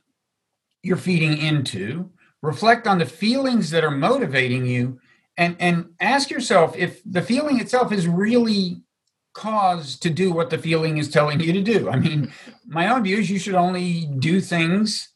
you're 0.82 0.96
feeding 0.96 1.36
into, 1.36 2.10
reflect 2.40 2.86
on 2.86 2.98
the 2.98 3.06
feelings 3.06 3.70
that 3.70 3.84
are 3.84 3.90
motivating 3.90 4.66
you, 4.66 4.98
and 5.36 5.56
and 5.60 5.90
ask 6.00 6.30
yourself 6.30 6.76
if 6.76 7.02
the 7.04 7.22
feeling 7.22 7.60
itself 7.60 7.92
is 7.92 8.06
really 8.06 8.82
cause 9.34 9.98
to 9.98 10.10
do 10.10 10.32
what 10.32 10.50
the 10.50 10.58
feeling 10.58 10.98
is 10.98 11.08
telling 11.08 11.40
you 11.40 11.52
to 11.52 11.62
do. 11.62 11.88
I 11.88 11.96
mean, 11.96 12.32
my 12.66 12.88
own 12.88 13.02
view 13.04 13.18
is 13.18 13.30
you 13.30 13.38
should 13.38 13.54
only 13.54 14.06
do 14.18 14.40
things 14.40 15.08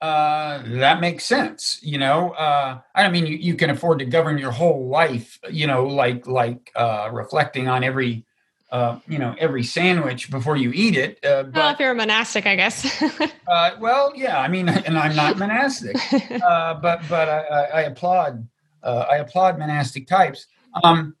uh, 0.00 0.62
that 0.64 1.00
makes 1.00 1.24
sense. 1.24 1.80
You 1.82 1.98
know, 1.98 2.30
uh, 2.30 2.80
I 2.94 3.02
don't 3.02 3.12
mean 3.12 3.26
you, 3.26 3.36
you 3.36 3.54
can 3.54 3.70
afford 3.70 3.98
to 3.98 4.04
govern 4.04 4.38
your 4.38 4.52
whole 4.52 4.88
life, 4.88 5.38
you 5.50 5.66
know, 5.66 5.86
like 5.86 6.26
like 6.26 6.70
uh, 6.76 7.08
reflecting 7.12 7.68
on 7.68 7.82
every 7.82 8.24
uh, 8.70 9.00
you 9.08 9.18
know 9.18 9.34
every 9.38 9.64
sandwich 9.64 10.30
before 10.30 10.56
you 10.56 10.70
eat 10.72 10.96
it. 10.96 11.18
Uh, 11.24 11.44
but, 11.44 11.54
well, 11.54 11.72
if 11.72 11.80
you're 11.80 11.90
a 11.90 11.96
monastic, 11.96 12.46
I 12.46 12.54
guess. 12.54 13.02
uh, 13.48 13.70
well, 13.80 14.12
yeah, 14.14 14.38
I 14.38 14.46
mean, 14.48 14.68
and 14.86 14.96
I'm 14.96 15.16
not 15.16 15.36
monastic, 15.36 15.96
uh, 16.42 16.74
but 16.74 17.02
but 17.08 17.28
I, 17.28 17.40
I 17.74 17.80
applaud 17.82 18.46
uh, 18.82 19.06
I 19.10 19.16
applaud 19.16 19.58
monastic 19.58 20.06
types. 20.06 20.46
Um, 20.84 21.16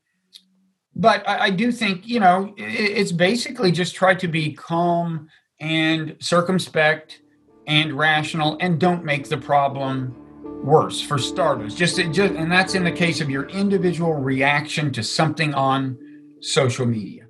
but 0.94 1.28
I, 1.28 1.46
I 1.46 1.50
do 1.50 1.72
think 1.72 2.06
you 2.06 2.20
know 2.20 2.54
it, 2.56 2.62
it's 2.62 3.12
basically 3.12 3.72
just 3.72 3.96
try 3.96 4.14
to 4.14 4.28
be 4.28 4.52
calm 4.52 5.28
and 5.60 6.16
circumspect 6.20 7.22
and 7.68 7.92
rational 7.92 8.56
and 8.60 8.80
don't 8.80 9.04
make 9.04 9.28
the 9.28 9.36
problem 9.36 10.16
worse 10.64 11.00
for 11.00 11.18
starters. 11.18 11.74
Just, 11.74 11.96
just 11.96 12.34
and 12.34 12.50
that's 12.50 12.74
in 12.74 12.82
the 12.82 12.90
case 12.90 13.20
of 13.20 13.30
your 13.30 13.48
individual 13.50 14.14
reaction 14.14 14.90
to 14.92 15.02
something 15.02 15.54
on 15.54 15.96
social 16.40 16.86
media. 16.86 17.26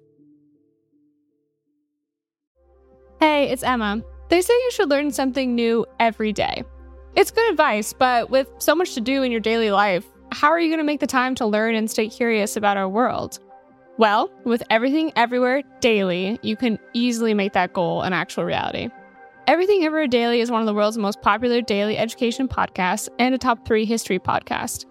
Hey 3.20 3.50
it's 3.50 3.62
emma. 3.62 4.00
They 4.28 4.40
say 4.40 4.52
you 4.52 4.70
should 4.72 4.90
learn 4.90 5.10
something 5.10 5.54
new 5.54 5.84
every 5.98 6.32
day. 6.32 6.62
It's 7.16 7.30
good 7.30 7.50
advice 7.50 7.92
but 7.92 8.30
with 8.30 8.48
so 8.58 8.74
much 8.74 8.94
to 8.94 9.00
do 9.00 9.22
in 9.22 9.32
your 9.32 9.40
daily 9.40 9.70
life 9.70 10.06
how 10.30 10.48
are 10.48 10.60
you 10.60 10.68
going 10.68 10.78
to 10.78 10.84
make 10.84 11.00
the 11.00 11.06
time 11.06 11.34
to 11.36 11.46
learn 11.46 11.74
and 11.74 11.90
stay 11.90 12.06
curious 12.06 12.54
about 12.56 12.76
our 12.76 12.88
world? 12.88 13.38
Well 13.96 14.30
with 14.44 14.62
everything 14.70 15.12
everywhere 15.16 15.62
daily 15.80 16.38
you 16.42 16.54
can 16.54 16.78
easily 16.92 17.34
make 17.34 17.54
that 17.54 17.72
goal 17.72 18.02
an 18.02 18.12
actual 18.12 18.44
reality 18.44 18.88
Everything 19.48 19.82
Everywhere 19.82 20.06
Daily 20.06 20.42
is 20.42 20.50
one 20.50 20.60
of 20.60 20.66
the 20.66 20.74
world's 20.74 20.98
most 20.98 21.22
popular 21.22 21.62
daily 21.62 21.96
education 21.96 22.48
podcasts 22.48 23.08
and 23.18 23.34
a 23.34 23.38
top 23.38 23.66
three 23.66 23.86
history 23.86 24.18
podcast. 24.18 24.84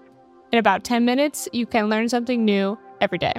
In 0.51 0.57
about 0.57 0.83
10 0.83 1.05
minutes, 1.05 1.47
you 1.53 1.67
can 1.67 1.89
learn 1.89 2.09
something 2.09 2.43
new 2.43 2.75
every 2.99 3.19
day. 3.19 3.33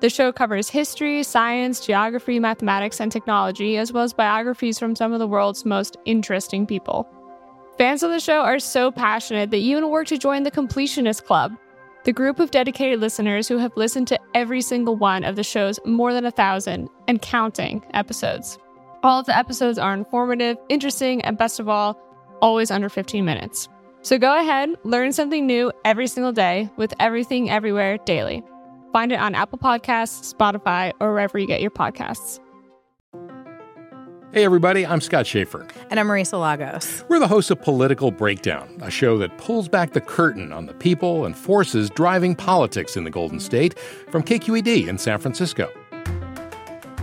The 0.00 0.10
show 0.10 0.30
covers 0.30 0.68
history, 0.68 1.22
science, 1.22 1.80
geography, 1.86 2.38
mathematics, 2.38 3.00
and 3.00 3.10
technology, 3.10 3.78
as 3.78 3.94
well 3.94 4.04
as 4.04 4.12
biographies 4.12 4.78
from 4.78 4.94
some 4.94 5.14
of 5.14 5.20
the 5.20 5.26
world's 5.26 5.64
most 5.64 5.96
interesting 6.04 6.66
people. 6.66 7.08
Fans 7.78 8.02
of 8.02 8.10
the 8.10 8.20
show 8.20 8.40
are 8.40 8.58
so 8.58 8.90
passionate 8.90 9.50
that 9.50 9.60
you 9.60 9.78
even 9.78 9.88
work 9.88 10.08
to 10.08 10.18
join 10.18 10.42
the 10.42 10.50
Completionist 10.50 11.24
Club, 11.24 11.56
the 12.04 12.12
group 12.12 12.40
of 12.40 12.50
dedicated 12.50 13.00
listeners 13.00 13.48
who 13.48 13.56
have 13.56 13.74
listened 13.78 14.06
to 14.08 14.20
every 14.34 14.60
single 14.60 14.96
one 14.96 15.24
of 15.24 15.34
the 15.34 15.42
show's 15.42 15.80
more 15.86 16.12
than 16.12 16.26
a 16.26 16.30
thousand 16.30 16.90
and 17.08 17.22
counting 17.22 17.82
episodes. 17.94 18.58
All 19.08 19.20
of 19.20 19.24
the 19.24 19.34
episodes 19.34 19.78
are 19.78 19.94
informative, 19.94 20.58
interesting, 20.68 21.22
and 21.22 21.38
best 21.38 21.58
of 21.58 21.66
all, 21.66 21.98
always 22.42 22.70
under 22.70 22.90
15 22.90 23.24
minutes. 23.24 23.66
So 24.02 24.18
go 24.18 24.38
ahead, 24.38 24.68
learn 24.84 25.14
something 25.14 25.46
new 25.46 25.72
every 25.82 26.06
single 26.06 26.30
day 26.30 26.68
with 26.76 26.92
Everything 27.00 27.48
Everywhere 27.48 27.96
Daily. 28.04 28.42
Find 28.92 29.10
it 29.10 29.18
on 29.18 29.34
Apple 29.34 29.58
Podcasts, 29.58 30.34
Spotify, 30.34 30.92
or 31.00 31.12
wherever 31.12 31.38
you 31.38 31.46
get 31.46 31.62
your 31.62 31.70
podcasts. 31.70 32.38
Hey, 34.34 34.44
everybody, 34.44 34.84
I'm 34.84 35.00
Scott 35.00 35.26
Shafer. 35.26 35.66
And 35.88 35.98
I'm 35.98 36.06
Marisa 36.06 36.38
Lagos. 36.38 37.02
We're 37.08 37.18
the 37.18 37.28
hosts 37.28 37.50
of 37.50 37.62
Political 37.62 38.10
Breakdown, 38.10 38.76
a 38.82 38.90
show 38.90 39.16
that 39.16 39.38
pulls 39.38 39.70
back 39.70 39.94
the 39.94 40.02
curtain 40.02 40.52
on 40.52 40.66
the 40.66 40.74
people 40.74 41.24
and 41.24 41.34
forces 41.34 41.88
driving 41.88 42.34
politics 42.34 42.94
in 42.94 43.04
the 43.04 43.10
Golden 43.10 43.40
State 43.40 43.78
from 44.10 44.22
KQED 44.22 44.86
in 44.86 44.98
San 44.98 45.18
Francisco. 45.18 45.72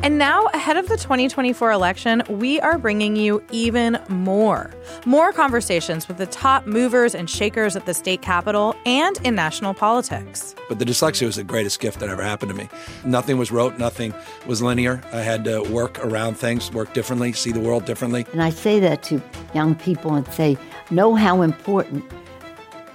And 0.05 0.19
now, 0.19 0.45
ahead 0.53 0.77
of 0.77 0.87
the 0.87 0.97
2024 0.97 1.71
election, 1.71 2.21
we 2.29 2.59
are 2.59 2.77
bringing 2.77 3.15
you 3.15 3.43
even 3.51 3.97
more. 4.07 4.69
More 5.07 5.33
conversations 5.33 6.07
with 6.07 6.17
the 6.17 6.27
top 6.27 6.67
movers 6.67 7.15
and 7.15 7.27
shakers 7.27 7.75
at 7.75 7.87
the 7.87 7.93
state 7.95 8.21
capitol 8.21 8.75
and 8.85 9.17
in 9.23 9.33
national 9.33 9.73
politics. 9.73 10.53
But 10.69 10.77
the 10.77 10.85
dyslexia 10.85 11.25
was 11.25 11.37
the 11.37 11.43
greatest 11.43 11.79
gift 11.79 12.01
that 12.01 12.09
ever 12.09 12.21
happened 12.21 12.51
to 12.51 12.55
me. 12.55 12.69
Nothing 13.03 13.39
was 13.39 13.51
rote, 13.51 13.79
nothing 13.79 14.13
was 14.45 14.61
linear. 14.61 15.01
I 15.11 15.21
had 15.21 15.43
to 15.45 15.63
work 15.63 15.97
around 16.05 16.35
things, 16.35 16.71
work 16.71 16.93
differently, 16.93 17.33
see 17.33 17.51
the 17.51 17.59
world 17.59 17.85
differently. 17.85 18.27
And 18.31 18.43
I 18.43 18.51
say 18.51 18.79
that 18.81 19.01
to 19.05 19.19
young 19.55 19.73
people 19.73 20.13
and 20.13 20.27
say, 20.27 20.55
know 20.91 21.15
how 21.15 21.41
important 21.41 22.05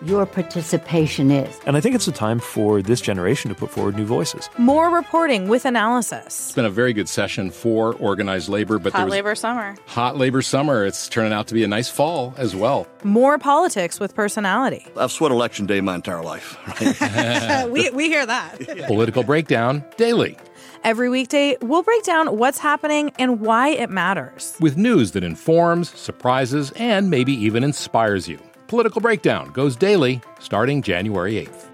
your 0.04 0.26
participation 0.26 1.30
is. 1.30 1.58
And 1.66 1.76
I 1.76 1.80
think 1.80 1.94
it's 1.94 2.08
a 2.08 2.12
time 2.12 2.38
for 2.38 2.82
this 2.82 3.00
generation 3.00 3.48
to 3.50 3.54
put 3.54 3.70
forward 3.70 3.96
new 3.96 4.04
voices. 4.04 4.48
More 4.58 4.90
reporting 4.90 5.48
with 5.48 5.64
analysis. 5.64 6.26
It's 6.26 6.52
been 6.52 6.64
a 6.64 6.70
very 6.70 6.92
good 6.92 7.08
session 7.08 7.50
for 7.50 7.94
organized 7.94 8.48
labor, 8.48 8.78
but 8.78 8.92
hot 8.92 9.08
labor 9.08 9.34
summer. 9.34 9.76
Hot 9.86 10.16
labor 10.16 10.42
summer. 10.42 10.84
It's 10.84 11.08
turning 11.08 11.32
out 11.32 11.46
to 11.48 11.54
be 11.54 11.64
a 11.64 11.68
nice 11.68 11.88
fall 11.88 12.34
as 12.36 12.54
well. 12.56 12.86
More 13.04 13.38
politics 13.38 14.00
with 14.00 14.14
personality. 14.14 14.86
I've 14.96 15.12
sweat 15.12 15.32
election 15.32 15.66
day 15.66 15.80
my 15.80 15.94
entire 15.96 16.22
life. 16.22 16.56
Right? 16.80 17.68
we, 17.70 17.90
we 17.90 18.08
hear 18.08 18.24
that. 18.24 18.58
Political 18.86 19.24
breakdown 19.24 19.84
daily. 19.96 20.36
Every 20.82 21.10
weekday, 21.10 21.56
we'll 21.60 21.82
break 21.82 22.04
down 22.04 22.38
what's 22.38 22.58
happening 22.58 23.12
and 23.18 23.40
why 23.40 23.68
it 23.68 23.90
matters. 23.90 24.56
With 24.60 24.76
news 24.78 25.10
that 25.12 25.22
informs, 25.22 25.90
surprises, 25.98 26.72
and 26.76 27.10
maybe 27.10 27.32
even 27.34 27.64
inspires 27.64 28.28
you. 28.28 28.38
Political 28.70 29.00
Breakdown 29.00 29.50
goes 29.50 29.74
daily 29.74 30.20
starting 30.38 30.80
January 30.80 31.44
8th. 31.44 31.66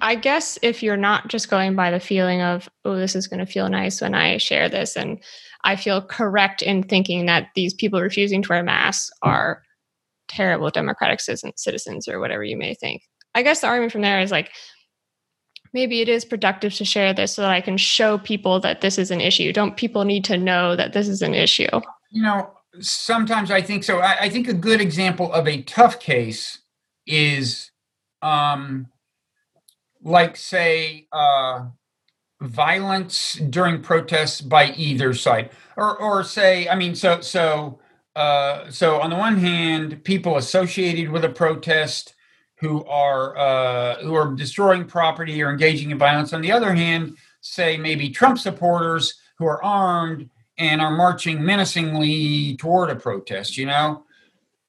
I 0.00 0.14
guess 0.14 0.56
if 0.62 0.84
you're 0.84 0.96
not 0.96 1.26
just 1.26 1.50
going 1.50 1.74
by 1.74 1.90
the 1.90 1.98
feeling 1.98 2.42
of, 2.42 2.68
oh, 2.84 2.94
this 2.94 3.16
is 3.16 3.26
going 3.26 3.44
to 3.44 3.52
feel 3.52 3.68
nice 3.68 4.00
when 4.00 4.14
I 4.14 4.36
share 4.36 4.68
this, 4.68 4.94
and 4.94 5.20
I 5.64 5.74
feel 5.74 6.00
correct 6.00 6.62
in 6.62 6.84
thinking 6.84 7.26
that 7.26 7.48
these 7.56 7.74
people 7.74 8.00
refusing 8.00 8.40
to 8.42 8.48
wear 8.50 8.62
masks 8.62 9.10
are 9.22 9.62
terrible 10.28 10.70
democratic 10.70 11.18
citizens 11.20 12.06
or 12.06 12.20
whatever 12.20 12.44
you 12.44 12.56
may 12.56 12.74
think. 12.74 13.02
I 13.34 13.42
guess 13.42 13.62
the 13.62 13.66
argument 13.66 13.90
from 13.90 14.02
there 14.02 14.20
is 14.20 14.30
like, 14.30 14.52
maybe 15.74 16.00
it 16.00 16.08
is 16.08 16.24
productive 16.24 16.72
to 16.74 16.84
share 16.84 17.12
this 17.12 17.34
so 17.34 17.42
that 17.42 17.50
I 17.50 17.60
can 17.60 17.76
show 17.76 18.16
people 18.16 18.60
that 18.60 18.80
this 18.80 18.96
is 18.96 19.10
an 19.10 19.20
issue. 19.20 19.52
Don't 19.52 19.76
people 19.76 20.04
need 20.04 20.24
to 20.24 20.38
know 20.38 20.76
that 20.76 20.92
this 20.92 21.08
is 21.08 21.20
an 21.20 21.34
issue? 21.34 21.68
You 22.10 22.22
know, 22.22 22.50
sometimes 22.80 23.50
I 23.50 23.60
think 23.60 23.84
so. 23.84 23.98
I, 23.98 24.16
I 24.20 24.28
think 24.28 24.48
a 24.48 24.54
good 24.54 24.80
example 24.80 25.32
of 25.32 25.48
a 25.48 25.62
tough 25.62 25.98
case 25.98 26.60
is 27.06 27.72
um, 28.22 28.86
like, 30.00 30.36
say, 30.36 31.08
uh, 31.12 31.66
violence 32.40 33.34
during 33.34 33.82
protests 33.82 34.40
by 34.40 34.70
either 34.76 35.12
side, 35.12 35.50
or, 35.76 35.96
or 35.98 36.22
say, 36.22 36.68
I 36.68 36.76
mean, 36.76 36.94
so, 36.94 37.20
so, 37.20 37.80
uh, 38.14 38.70
so 38.70 39.00
on 39.00 39.10
the 39.10 39.16
one 39.16 39.38
hand, 39.38 40.04
people 40.04 40.36
associated 40.36 41.10
with 41.10 41.24
a 41.24 41.28
protest 41.28 42.14
who 42.60 42.84
are 42.84 43.36
uh, 43.36 43.96
who 43.96 44.14
are 44.14 44.34
destroying 44.34 44.84
property 44.84 45.42
or 45.42 45.50
engaging 45.50 45.90
in 45.90 45.98
violence. 45.98 46.32
On 46.32 46.40
the 46.40 46.52
other 46.52 46.74
hand, 46.74 47.16
say 47.40 47.76
maybe 47.76 48.08
Trump 48.10 48.38
supporters 48.38 49.14
who 49.38 49.46
are 49.46 49.62
armed 49.62 50.30
and 50.58 50.80
are 50.80 50.96
marching 50.96 51.44
menacingly 51.44 52.56
toward 52.56 52.90
a 52.90 52.96
protest. 52.96 53.56
You 53.56 53.66
know, 53.66 54.04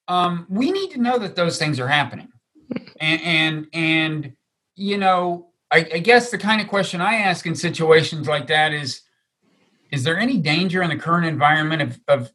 um, 0.07 0.45
we 0.49 0.71
need 0.71 0.91
to 0.91 1.01
know 1.01 1.17
that 1.19 1.35
those 1.35 1.57
things 1.57 1.79
are 1.79 1.87
happening, 1.87 2.29
and 2.99 3.21
and, 3.21 3.67
and 3.73 4.33
you 4.75 4.97
know, 4.97 5.47
I, 5.71 5.87
I 5.93 5.99
guess 5.99 6.31
the 6.31 6.37
kind 6.37 6.61
of 6.61 6.67
question 6.67 7.01
I 7.01 7.15
ask 7.15 7.45
in 7.45 7.55
situations 7.55 8.27
like 8.27 8.47
that 8.47 8.73
is, 8.73 9.01
is 9.91 10.03
there 10.03 10.17
any 10.17 10.37
danger 10.37 10.81
in 10.81 10.89
the 10.89 10.97
current 10.97 11.25
environment 11.25 11.81
of, 11.81 11.99
of 12.07 12.31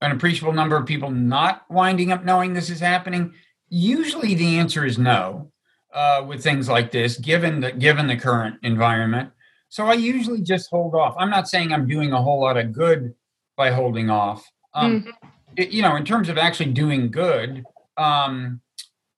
an 0.00 0.10
appreciable 0.10 0.52
number 0.52 0.76
of 0.76 0.86
people 0.86 1.10
not 1.10 1.64
winding 1.70 2.12
up 2.12 2.24
knowing 2.24 2.52
this 2.52 2.70
is 2.70 2.80
happening? 2.80 3.34
Usually, 3.74 4.34
the 4.34 4.58
answer 4.58 4.86
is 4.86 4.98
no. 4.98 5.50
Uh, 5.92 6.24
with 6.26 6.42
things 6.42 6.68
like 6.68 6.90
this, 6.90 7.18
given 7.18 7.60
the 7.60 7.70
given 7.70 8.08
the 8.08 8.16
current 8.16 8.56
environment, 8.64 9.30
so 9.68 9.86
I 9.86 9.94
usually 9.94 10.40
just 10.40 10.68
hold 10.70 10.94
off. 10.94 11.14
I'm 11.18 11.30
not 11.30 11.48
saying 11.48 11.72
I'm 11.72 11.86
doing 11.86 12.12
a 12.12 12.20
whole 12.22 12.40
lot 12.40 12.56
of 12.56 12.72
good 12.72 13.14
by 13.56 13.70
holding 13.70 14.10
off. 14.10 14.44
Um, 14.74 15.00
mm-hmm. 15.02 15.28
it, 15.56 15.70
you 15.70 15.82
know, 15.82 15.94
in 15.94 16.04
terms 16.04 16.28
of 16.28 16.36
actually 16.36 16.72
doing 16.72 17.12
good, 17.12 17.64
um, 17.96 18.60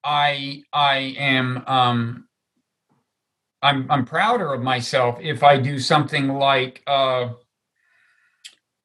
I 0.04 0.62
I 0.72 1.14
am 1.18 1.64
um, 1.66 2.28
I'm 3.62 3.90
I'm 3.90 4.04
prouder 4.04 4.54
of 4.54 4.62
myself 4.62 5.18
if 5.20 5.42
I 5.42 5.58
do 5.58 5.78
something 5.78 6.28
like 6.28 6.82
uh, 6.86 7.30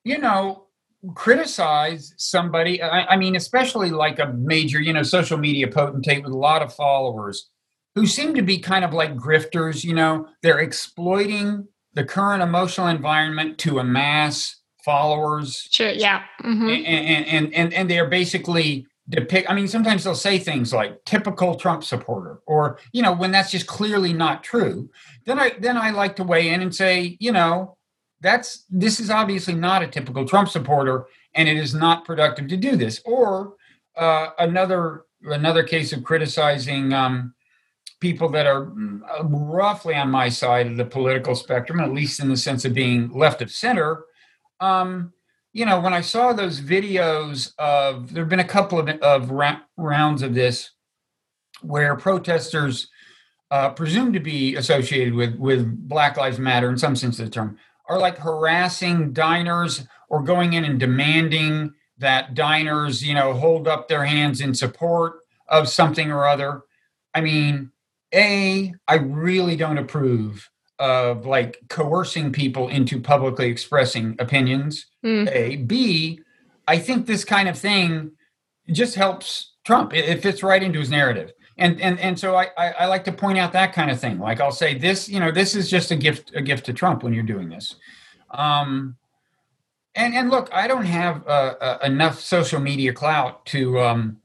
you 0.04 0.18
know 0.18 0.68
criticize 1.16 2.14
somebody 2.18 2.82
I, 2.82 3.06
I, 3.14 3.18
mean 3.18 3.36
especially 3.36 3.90
like 3.90 4.20
a 4.20 4.34
major 4.34 4.80
you 4.80 4.94
know 4.94 5.02
social 5.04 5.38
media 5.38 5.68
potentate 5.68 6.24
with 6.24 6.32
a 6.32 6.38
lot 6.38 6.62
of 6.62 6.74
followers 6.74 7.50
who 7.96 8.06
seem 8.06 8.36
to 8.36 8.44
be 8.44 8.60
kind 8.60 8.86
of 8.86 8.94
like 8.94 9.16
grifters 9.16 9.84
you 9.84 9.96
know 9.96 10.28
they're 10.44 10.60
exploiting 10.60 11.68
the 11.94 12.04
current 12.04 12.44
emotional 12.44 12.88
environment 12.88 13.58
to 13.60 13.80
amass 13.80 14.62
followers 14.86 15.68
sure 15.72 15.90
yeah 15.90 16.22
mm-hmm. 16.44 16.70
and, 16.70 17.26
and 17.26 17.54
and 17.54 17.74
and 17.74 17.90
they're 17.90 18.08
basically 18.08 18.86
depict 19.10 19.50
i 19.50 19.56
mean 19.56 19.68
sometimes 19.68 20.04
they'll 20.04 20.14
say 20.14 20.38
things 20.38 20.72
like 20.72 21.04
typical 21.06 21.56
trump 21.56 21.84
supporter 21.84 22.42
or 22.46 22.78
you 22.94 23.02
know 23.02 23.12
when 23.12 23.32
that's 23.32 23.50
just 23.50 23.66
clearly 23.66 24.14
not 24.14 24.44
true 24.44 24.88
then 25.26 25.40
i 25.40 25.52
then 25.60 25.78
i 25.78 25.90
like 25.90 26.16
to 26.16 26.24
weigh 26.24 26.50
in 26.50 26.62
and 26.62 26.76
say 26.76 27.18
you 27.20 27.32
know 27.32 27.76
that's 28.22 28.66
this 28.70 29.00
is 29.00 29.10
obviously 29.10 29.56
not 29.56 29.84
a 29.84 29.88
typical 29.88 30.26
Trump 30.26 30.50
supporter, 30.50 31.06
and 31.34 31.50
it 31.50 31.58
is 31.58 31.74
not 31.74 32.06
productive 32.06 32.48
to 32.48 32.58
do 32.58 32.76
this. 32.76 33.02
Or 33.04 33.56
uh, 33.98 34.30
another 34.40 35.06
another 35.24 35.64
case 35.64 35.92
of 35.94 36.04
criticizing 36.04 36.94
um, 36.94 37.34
people 38.00 38.30
that 38.30 38.46
are 38.46 38.66
mm, 38.66 39.02
roughly 39.30 39.96
on 39.96 40.10
my 40.10 40.30
side 40.30 40.68
of 40.68 40.78
the 40.78 40.86
political 40.86 41.36
spectrum, 41.36 41.80
at 41.80 41.94
least 41.94 42.20
in 42.20 42.30
the 42.30 42.38
sense 42.38 42.66
of 42.66 42.74
being 42.74 43.12
left 43.12 43.42
of 43.42 43.52
center. 43.52 44.06
Um, 44.60 45.14
you 45.54 45.66
know, 45.66 45.82
when 45.82 45.94
I 45.94 46.02
saw 46.02 46.32
those 46.32 46.62
videos 46.62 47.54
of, 47.60 48.14
there 48.14 48.24
have 48.24 48.30
been 48.30 48.40
a 48.40 48.46
couple 48.46 48.80
of, 48.80 48.88
of 48.88 49.32
ra- 49.32 49.60
rounds 49.76 50.22
of 50.22 50.34
this 50.34 50.72
where 51.62 51.96
protesters 51.96 52.88
uh, 53.52 53.70
presumed 53.70 54.14
to 54.14 54.20
be 54.20 54.56
associated 54.56 55.14
with 55.14 55.36
with 55.36 55.88
Black 55.88 56.18
Lives 56.18 56.40
Matter 56.40 56.70
in 56.70 56.78
some 56.78 56.96
sense 56.96 57.20
of 57.20 57.26
the 57.26 57.32
term 57.32 57.58
are 57.88 58.00
like 58.00 58.18
harassing 58.18 59.14
diners 59.14 59.86
or 60.10 60.22
going 60.24 60.54
in 60.54 60.66
and 60.66 60.80
demanding 60.80 61.74
that 61.98 62.34
diners, 62.34 63.04
you 63.04 63.14
know, 63.14 63.34
hold 63.34 63.68
up 63.68 63.88
their 63.88 64.06
hands 64.06 64.42
in 64.42 64.54
support 64.54 65.20
of 65.48 65.70
something 65.70 66.12
or 66.12 66.28
other. 66.28 66.64
I 67.14 67.22
mean, 67.22 67.72
A, 68.14 68.74
I 68.88 68.96
really 68.96 69.56
don't 69.56 69.78
approve 69.78 70.50
of 70.80 71.26
like 71.28 71.60
coercing 71.70 72.32
people 72.32 72.68
into 72.68 73.00
publicly 73.00 73.48
expressing 73.48 74.16
opinions. 74.18 74.88
Mm. 75.06 75.30
A. 75.32 75.56
B, 75.58 76.20
I 76.68 76.80
think 76.80 77.06
this 77.06 77.24
kind 77.24 77.48
of 77.48 77.58
thing 77.58 78.12
just 78.72 78.96
helps 78.96 79.54
Trump. 79.64 79.94
It, 79.94 80.22
fits 80.22 80.42
right 80.42 80.64
into 80.64 80.80
his 80.80 80.90
narrative. 80.90 81.34
And 81.62 81.80
and 81.80 82.00
and 82.00 82.20
so 82.20 82.36
I, 82.36 82.48
I, 82.58 82.72
I 82.72 82.86
like 82.88 83.04
to 83.04 83.12
point 83.12 83.38
out 83.38 83.54
that 83.54 83.72
kind 83.72 83.92
of 83.92 84.00
thing. 84.00 84.18
Like 84.18 84.42
I'll 84.42 84.52
say 84.52 84.76
this, 84.76 85.08
you 85.08 85.20
know, 85.20 85.32
this 85.32 85.56
is 85.56 85.70
just 85.70 85.92
a 85.92 85.96
gift 85.96 86.32
a 86.36 86.42
gift 86.42 86.66
to 86.66 86.74
Trump 86.74 87.04
when 87.04 87.14
you're 87.14 87.22
doing 87.22 87.50
this. 87.50 87.76
Um, 88.32 88.98
and 89.94 90.16
and 90.16 90.32
look, 90.32 90.50
I 90.52 90.68
don't 90.68 90.86
have 90.86 91.26
uh, 91.28 91.56
uh, 91.62 91.78
enough 91.84 92.20
social 92.20 92.60
media 92.60 92.94
clout 92.94 93.46
to 93.48 93.80
um, 93.80 94.18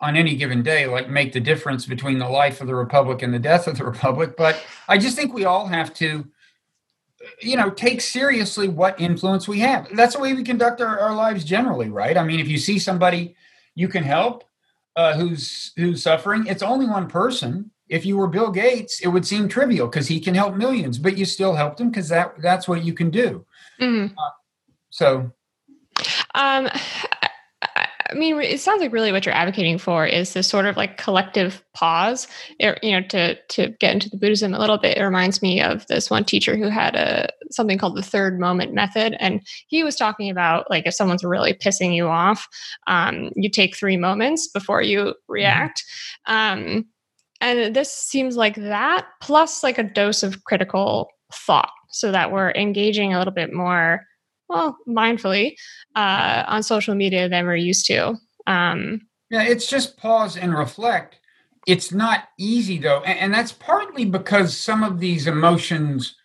on 0.00 0.16
any 0.16 0.34
given 0.34 0.64
day 0.64 0.88
like 0.88 1.08
make 1.08 1.32
the 1.32 1.38
difference 1.38 1.86
between 1.86 2.18
the 2.18 2.28
life 2.28 2.60
of 2.60 2.66
the 2.66 2.74
republic 2.74 3.22
and 3.22 3.32
the 3.32 3.38
death 3.38 3.68
of 3.68 3.78
the 3.78 3.84
republic. 3.94 4.36
But 4.36 4.60
I 4.88 4.98
just 4.98 5.14
think 5.14 5.32
we 5.32 5.44
all 5.44 5.68
have 5.68 5.94
to 5.94 6.26
you 7.40 7.56
know 7.56 7.70
take 7.70 8.00
seriously 8.00 8.66
what 8.66 8.98
influence 9.00 9.46
we 9.46 9.60
have 9.60 9.86
that's 9.94 10.14
the 10.14 10.20
way 10.20 10.32
we 10.32 10.42
conduct 10.42 10.80
our, 10.80 10.98
our 10.98 11.14
lives 11.14 11.44
generally 11.44 11.90
right 11.90 12.16
i 12.16 12.24
mean 12.24 12.40
if 12.40 12.48
you 12.48 12.56
see 12.56 12.78
somebody 12.78 13.36
you 13.74 13.88
can 13.88 14.02
help 14.02 14.42
uh, 15.00 15.16
who's 15.16 15.72
who's 15.76 16.02
suffering, 16.02 16.46
it's 16.46 16.62
only 16.62 16.86
one 16.86 17.08
person. 17.08 17.70
If 17.88 18.04
you 18.04 18.18
were 18.18 18.26
Bill 18.26 18.50
Gates, 18.50 19.00
it 19.00 19.08
would 19.08 19.26
seem 19.26 19.48
trivial 19.48 19.88
because 19.88 20.06
he 20.06 20.20
can 20.20 20.34
help 20.34 20.54
millions, 20.54 20.98
but 20.98 21.16
you 21.16 21.24
still 21.24 21.54
helped 21.54 21.80
him 21.80 21.88
because 21.88 22.10
that 22.10 22.34
that's 22.42 22.68
what 22.68 22.84
you 22.84 22.92
can 22.92 23.08
do. 23.08 23.46
Mm-hmm. 23.80 24.14
Uh, 24.18 24.30
so, 24.90 25.32
um, 26.34 26.68
I 28.10 28.14
mean, 28.14 28.40
it 28.40 28.60
sounds 28.60 28.80
like 28.80 28.92
really 28.92 29.12
what 29.12 29.24
you're 29.24 29.34
advocating 29.34 29.78
for 29.78 30.04
is 30.06 30.32
this 30.32 30.48
sort 30.48 30.66
of 30.66 30.76
like 30.76 30.96
collective 30.96 31.62
pause. 31.74 32.26
It, 32.58 32.78
you 32.82 32.92
know, 32.92 33.06
to 33.08 33.36
to 33.36 33.68
get 33.78 33.92
into 33.92 34.10
the 34.10 34.16
Buddhism 34.16 34.52
a 34.52 34.58
little 34.58 34.78
bit, 34.78 34.98
it 34.98 35.02
reminds 35.02 35.42
me 35.42 35.60
of 35.60 35.86
this 35.86 36.10
one 36.10 36.24
teacher 36.24 36.56
who 36.56 36.68
had 36.68 36.96
a 36.96 37.28
something 37.50 37.78
called 37.78 37.96
the 37.96 38.02
third 38.02 38.40
moment 38.40 38.74
method, 38.74 39.16
and 39.20 39.40
he 39.68 39.84
was 39.84 39.96
talking 39.96 40.30
about 40.30 40.68
like 40.70 40.86
if 40.86 40.94
someone's 40.94 41.24
really 41.24 41.54
pissing 41.54 41.94
you 41.94 42.08
off, 42.08 42.48
um, 42.86 43.30
you 43.36 43.48
take 43.50 43.76
three 43.76 43.96
moments 43.96 44.48
before 44.48 44.82
you 44.82 44.98
mm-hmm. 45.00 45.32
react. 45.32 45.84
Um, 46.26 46.86
and 47.40 47.74
this 47.74 47.90
seems 47.90 48.36
like 48.36 48.56
that 48.56 49.06
plus 49.22 49.62
like 49.62 49.78
a 49.78 49.84
dose 49.84 50.22
of 50.22 50.44
critical 50.44 51.10
thought, 51.32 51.70
so 51.90 52.10
that 52.12 52.32
we're 52.32 52.50
engaging 52.52 53.14
a 53.14 53.18
little 53.18 53.32
bit 53.32 53.52
more 53.52 54.04
well, 54.50 54.76
mindfully 54.86 55.54
uh, 55.94 56.42
on 56.46 56.62
social 56.62 56.94
media 56.94 57.28
than 57.28 57.46
we're 57.46 57.54
used 57.54 57.86
to. 57.86 58.16
Um, 58.46 59.02
yeah, 59.30 59.44
it's 59.44 59.68
just 59.68 59.96
pause 59.96 60.36
and 60.36 60.52
reflect. 60.52 61.20
It's 61.66 61.92
not 61.92 62.24
easy 62.36 62.78
though, 62.78 63.00
and, 63.04 63.18
and 63.18 63.34
that's 63.34 63.52
partly 63.52 64.04
because 64.04 64.56
some 64.56 64.82
of 64.82 64.98
these 64.98 65.26
emotions 65.26 66.16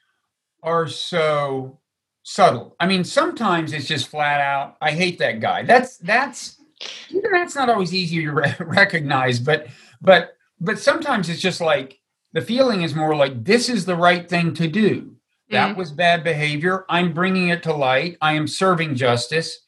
are 0.64 0.88
so 0.88 1.80
subtle. 2.24 2.76
I 2.80 2.88
mean, 2.88 3.04
sometimes 3.04 3.72
it's 3.72 3.86
just 3.86 4.08
flat 4.08 4.42
out, 4.42 4.76
I 4.82 4.92
hate 4.92 5.20
that 5.20 5.40
guy. 5.40 5.64
That's 5.64 5.98
that's 5.98 6.60
that's 7.32 7.56
not 7.56 7.70
always 7.70 7.94
easy 7.94 8.22
to 8.22 8.32
re- 8.32 8.56
recognize, 8.60 9.40
but 9.40 9.68
but 10.02 10.36
but 10.60 10.80
sometimes 10.80 11.30
it's 11.30 11.42
just 11.42 11.62
like 11.62 12.00
the 12.34 12.42
feeling 12.42 12.82
is 12.82 12.96
more 12.96 13.16
like 13.16 13.44
this 13.44 13.70
is 13.70 13.86
the 13.86 13.96
right 13.96 14.28
thing 14.28 14.56
to 14.56 14.68
do 14.68 15.15
that 15.50 15.70
mm-hmm. 15.70 15.80
was 15.80 15.92
bad 15.92 16.24
behavior. 16.24 16.86
I'm 16.90 17.14
bringing 17.14 17.50
it 17.50 17.64
to 17.64 17.74
light. 17.74 18.18
I 18.22 18.34
am 18.34 18.48
serving 18.48 18.96
justice. 18.96 19.60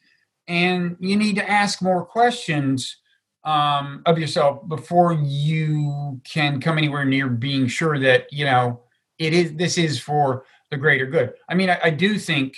And 0.47 0.95
you 0.99 1.17
need 1.17 1.35
to 1.35 1.49
ask 1.49 1.81
more 1.81 2.05
questions 2.05 2.97
um, 3.43 4.01
of 4.05 4.17
yourself 4.17 4.67
before 4.67 5.13
you 5.13 6.19
can 6.23 6.59
come 6.59 6.77
anywhere 6.77 7.05
near 7.05 7.27
being 7.27 7.67
sure 7.67 7.99
that, 7.99 8.31
you 8.31 8.45
know, 8.45 8.81
it 9.19 9.33
is 9.33 9.53
this 9.53 9.77
is 9.77 9.99
for 9.99 10.45
the 10.69 10.77
greater 10.77 11.05
good. 11.05 11.33
I 11.49 11.55
mean, 11.55 11.69
I, 11.69 11.79
I 11.85 11.89
do 11.89 12.17
think, 12.17 12.57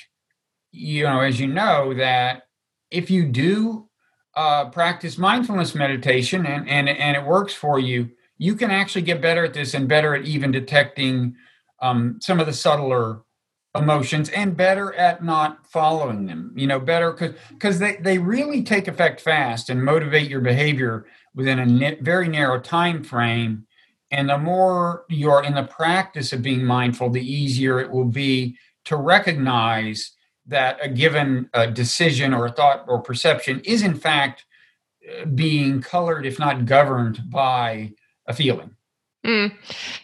you 0.71 1.03
know, 1.03 1.19
as 1.19 1.39
you 1.39 1.47
know, 1.47 1.93
that 1.95 2.43
if 2.91 3.09
you 3.09 3.27
do 3.27 3.87
uh, 4.35 4.69
practice 4.69 5.17
mindfulness 5.17 5.75
meditation 5.75 6.45
and, 6.45 6.67
and 6.69 6.89
and 6.89 7.17
it 7.17 7.25
works 7.25 7.53
for 7.53 7.79
you, 7.79 8.09
you 8.37 8.55
can 8.55 8.71
actually 8.71 9.01
get 9.01 9.21
better 9.21 9.43
at 9.43 9.53
this 9.53 9.73
and 9.73 9.87
better 9.87 10.15
at 10.15 10.25
even 10.25 10.51
detecting 10.51 11.35
um, 11.81 12.19
some 12.21 12.39
of 12.39 12.45
the 12.45 12.53
subtler 12.53 13.21
emotions 13.75 14.29
and 14.29 14.57
better 14.57 14.93
at 14.95 15.23
not 15.23 15.65
following 15.67 16.25
them 16.25 16.51
you 16.55 16.65
know 16.65 16.79
better 16.79 17.11
because 17.51 17.77
they, 17.77 17.97
they 17.97 18.17
really 18.17 18.63
take 18.63 18.87
effect 18.87 19.21
fast 19.21 19.69
and 19.69 19.83
motivate 19.83 20.27
your 20.27 20.41
behavior 20.41 21.05
within 21.35 21.59
a 21.59 21.97
very 22.01 22.27
narrow 22.27 22.59
time 22.59 23.03
frame. 23.03 23.65
And 24.11 24.29
the 24.29 24.37
more 24.37 25.05
you're 25.07 25.43
in 25.43 25.53
the 25.53 25.63
practice 25.63 26.33
of 26.33 26.41
being 26.41 26.65
mindful 26.65 27.09
the 27.09 27.21
easier 27.21 27.79
it 27.79 27.91
will 27.91 28.05
be 28.05 28.57
to 28.85 28.95
recognize 28.95 30.11
that 30.47 30.79
a 30.81 30.89
given 30.89 31.49
uh, 31.53 31.67
decision 31.67 32.33
or 32.33 32.47
a 32.47 32.51
thought 32.51 32.85
or 32.87 32.99
perception 32.99 33.61
is 33.61 33.83
in 33.83 33.93
fact 33.93 34.45
uh, 35.07 35.25
being 35.25 35.79
colored 35.79 36.25
if 36.25 36.39
not 36.39 36.65
governed 36.65 37.21
by 37.29 37.93
a 38.25 38.33
feeling 38.33 38.71
mm. 39.25 39.53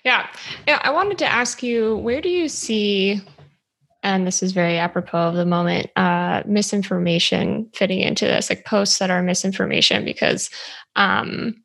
yeah 0.04 0.28
yeah 0.68 0.80
i 0.84 0.90
wanted 0.90 1.18
to 1.18 1.26
ask 1.26 1.64
you 1.64 1.98
where 1.98 2.22
do 2.22 2.30
you 2.30 2.48
see 2.48 3.22
and 4.06 4.28
this 4.28 4.44
is 4.44 4.52
very 4.52 4.78
apropos 4.78 5.30
of 5.30 5.34
the 5.34 5.48
moment, 5.48 5.90
uh, 5.96 6.44
misinformation 6.46 7.68
fitting 7.74 8.02
into 8.02 8.26
this, 8.26 8.52
like 8.52 8.64
posts 8.64 9.00
that 9.00 9.10
are 9.10 9.24
misinformation, 9.24 10.06
because 10.06 10.52
um, 10.96 11.56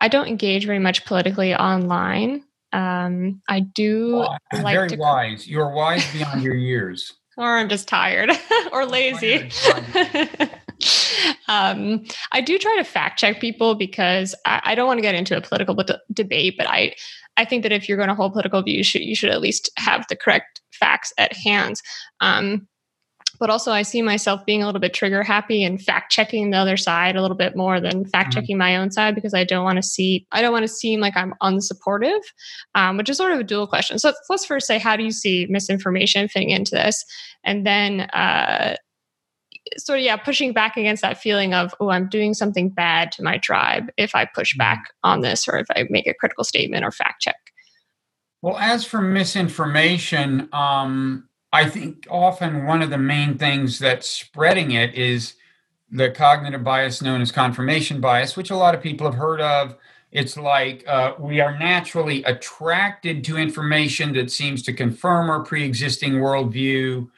I 0.00 0.08
don't 0.08 0.26
engage 0.26 0.64
very 0.64 0.78
much 0.78 1.04
politically 1.04 1.54
online. 1.54 2.42
Um, 2.72 3.42
I 3.50 3.60
do 3.60 4.16
well, 4.16 4.38
like 4.62 4.74
very 4.74 4.88
to, 4.88 4.96
wise. 4.96 5.46
You're 5.46 5.68
wise 5.68 6.10
beyond 6.12 6.42
your 6.42 6.56
years. 6.56 7.12
Or 7.36 7.56
I'm 7.56 7.68
just 7.68 7.88
tired 7.88 8.30
or 8.72 8.86
lazy. 8.86 9.50
um, 11.48 12.04
I 12.32 12.40
do 12.40 12.58
try 12.58 12.76
to 12.76 12.84
fact 12.84 13.18
check 13.18 13.40
people 13.40 13.74
because 13.74 14.34
I, 14.44 14.60
I 14.64 14.74
don't 14.74 14.86
want 14.86 14.98
to 14.98 15.02
get 15.02 15.14
into 15.14 15.36
a 15.36 15.40
political 15.40 15.74
d- 15.74 15.94
debate, 16.12 16.54
but 16.56 16.68
I 16.68 16.94
I 17.36 17.44
think 17.44 17.62
that 17.64 17.72
if 17.72 17.88
you're 17.88 17.98
going 17.98 18.08
to 18.08 18.14
hold 18.14 18.32
political 18.32 18.62
views, 18.62 18.78
you 18.78 18.84
should, 18.84 19.02
you 19.02 19.16
should 19.16 19.30
at 19.30 19.40
least 19.40 19.70
have 19.76 20.04
the 20.08 20.16
correct 20.16 20.60
facts 20.72 21.12
at 21.18 21.32
hand. 21.32 21.80
Um, 22.20 22.68
but 23.40 23.50
also, 23.50 23.72
I 23.72 23.82
see 23.82 24.00
myself 24.00 24.46
being 24.46 24.62
a 24.62 24.66
little 24.66 24.80
bit 24.80 24.94
trigger 24.94 25.22
happy 25.22 25.64
and 25.64 25.82
fact 25.82 26.12
checking 26.12 26.50
the 26.50 26.56
other 26.56 26.76
side 26.76 27.16
a 27.16 27.22
little 27.22 27.36
bit 27.36 27.56
more 27.56 27.80
than 27.80 28.04
fact 28.04 28.30
mm-hmm. 28.30 28.40
checking 28.40 28.54
mm-hmm. 28.54 28.60
my 28.60 28.76
own 28.76 28.90
side 28.90 29.14
because 29.14 29.34
I 29.34 29.44
don't 29.44 29.64
want 29.64 29.76
to 29.76 29.82
see 29.82 30.26
I 30.30 30.40
don't 30.40 30.52
want 30.52 30.62
to 30.62 30.68
seem 30.68 31.00
like 31.00 31.16
I'm 31.16 31.34
unsupportive, 31.42 32.20
um, 32.74 32.96
which 32.96 33.08
is 33.08 33.16
sort 33.16 33.32
of 33.32 33.40
a 33.40 33.44
dual 33.44 33.66
question. 33.66 33.98
So 33.98 34.12
let's 34.30 34.46
first 34.46 34.66
say, 34.66 34.78
how 34.78 34.96
do 34.96 35.02
you 35.02 35.10
see 35.10 35.46
misinformation 35.50 36.28
fitting 36.28 36.50
into 36.50 36.72
this, 36.72 37.04
and 37.42 37.66
then 37.66 38.02
uh, 38.12 38.76
sort 39.78 39.98
of 39.98 40.04
yeah 40.04 40.16
pushing 40.16 40.52
back 40.52 40.76
against 40.76 41.02
that 41.02 41.18
feeling 41.18 41.54
of 41.54 41.74
oh 41.80 41.90
i'm 41.90 42.08
doing 42.08 42.34
something 42.34 42.68
bad 42.68 43.10
to 43.12 43.22
my 43.22 43.38
tribe 43.38 43.90
if 43.96 44.14
i 44.14 44.24
push 44.24 44.52
mm-hmm. 44.52 44.58
back 44.58 44.92
on 45.02 45.20
this 45.20 45.48
or 45.48 45.58
if 45.58 45.66
i 45.70 45.84
make 45.90 46.06
a 46.06 46.14
critical 46.14 46.44
statement 46.44 46.84
or 46.84 46.90
fact 46.90 47.22
check. 47.22 47.36
Well 48.42 48.58
as 48.58 48.84
for 48.84 49.00
misinformation 49.00 50.48
um, 50.52 51.28
i 51.52 51.68
think 51.68 52.06
often 52.10 52.66
one 52.66 52.82
of 52.82 52.90
the 52.90 52.98
main 52.98 53.38
things 53.38 53.78
that's 53.78 54.08
spreading 54.08 54.72
it 54.72 54.94
is 54.94 55.34
the 55.90 56.10
cognitive 56.10 56.64
bias 56.64 57.00
known 57.00 57.20
as 57.20 57.30
confirmation 57.30 58.00
bias 58.00 58.36
which 58.36 58.50
a 58.50 58.56
lot 58.56 58.74
of 58.74 58.82
people 58.82 59.06
have 59.06 59.18
heard 59.18 59.40
of. 59.40 59.76
It's 60.14 60.36
like 60.36 60.84
uh, 60.86 61.14
we 61.18 61.40
are 61.40 61.58
naturally 61.58 62.22
attracted 62.22 63.24
to 63.24 63.36
information 63.36 64.14
that 64.14 64.30
seems 64.30 64.62
to 64.62 64.72
confirm 64.72 65.28
our 65.28 65.42
pre-existing 65.42 66.14
worldview. 66.14 67.08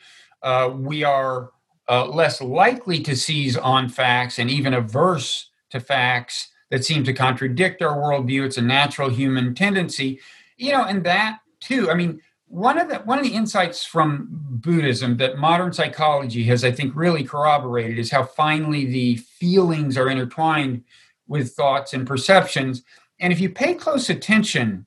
Uh, 0.42 0.70
we 0.74 1.04
are 1.04 1.50
uh, 1.88 2.06
less 2.06 2.40
likely 2.40 3.00
to 3.00 3.16
seize 3.16 3.56
on 3.56 3.88
facts 3.88 4.38
and 4.38 4.50
even 4.50 4.74
averse 4.74 5.50
to 5.70 5.80
facts 5.80 6.48
that 6.70 6.84
seem 6.84 7.04
to 7.04 7.12
contradict 7.12 7.82
our 7.82 7.96
worldview. 7.96 8.44
It's 8.44 8.56
a 8.56 8.62
natural 8.62 9.08
human 9.08 9.54
tendency, 9.54 10.20
you 10.56 10.72
know, 10.72 10.84
and 10.84 11.04
that 11.04 11.40
too. 11.60 11.90
I 11.90 11.94
mean, 11.94 12.20
one 12.48 12.78
of 12.78 12.88
the 12.88 12.96
one 12.98 13.18
of 13.18 13.24
the 13.24 13.34
insights 13.34 13.84
from 13.84 14.28
Buddhism 14.30 15.16
that 15.16 15.38
modern 15.38 15.72
psychology 15.72 16.44
has, 16.44 16.64
I 16.64 16.70
think, 16.70 16.94
really 16.94 17.24
corroborated 17.24 17.98
is 17.98 18.10
how 18.10 18.24
finely 18.24 18.86
the 18.86 19.16
feelings 19.16 19.96
are 19.96 20.08
intertwined 20.08 20.84
with 21.26 21.52
thoughts 21.54 21.92
and 21.92 22.06
perceptions. 22.06 22.82
And 23.18 23.32
if 23.32 23.40
you 23.40 23.50
pay 23.50 23.74
close 23.74 24.10
attention 24.10 24.86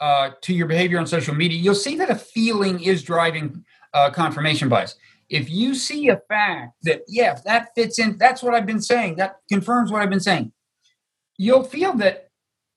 uh, 0.00 0.30
to 0.42 0.54
your 0.54 0.66
behavior 0.66 0.98
on 0.98 1.06
social 1.06 1.34
media, 1.34 1.58
you'll 1.58 1.74
see 1.74 1.96
that 1.96 2.10
a 2.10 2.14
feeling 2.14 2.82
is 2.82 3.02
driving 3.02 3.64
uh, 3.92 4.10
confirmation 4.10 4.68
bias 4.68 4.96
if 5.34 5.50
you 5.50 5.74
see 5.74 6.08
a 6.08 6.20
fact 6.28 6.74
that 6.82 7.02
yeah 7.08 7.38
that 7.44 7.68
fits 7.74 7.98
in 7.98 8.16
that's 8.18 8.42
what 8.42 8.54
i've 8.54 8.66
been 8.66 8.80
saying 8.80 9.16
that 9.16 9.36
confirms 9.48 9.90
what 9.90 10.02
i've 10.02 10.10
been 10.10 10.20
saying 10.20 10.52
you'll 11.36 11.64
feel 11.64 11.92
that 11.94 12.28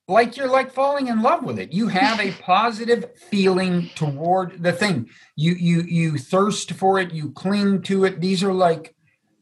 like 0.08 0.38
you're 0.38 0.50
like 0.50 0.72
falling 0.72 1.08
in 1.08 1.22
love 1.22 1.44
with 1.44 1.60
it. 1.60 1.74
You 1.74 1.90
have 1.90 2.20
a 2.20 2.32
positive 2.32 3.12
feeling 3.30 3.90
toward 3.96 4.64
the 4.64 4.72
thing. 4.72 5.10
You 5.36 5.54
you 5.54 5.82
you 5.82 6.18
thirst 6.18 6.72
for 6.74 7.00
it. 7.00 7.14
You 7.14 7.32
cling 7.32 7.82
to 7.84 8.06
it. 8.06 8.22
These 8.22 8.44
are 8.44 8.54
like 8.54 8.96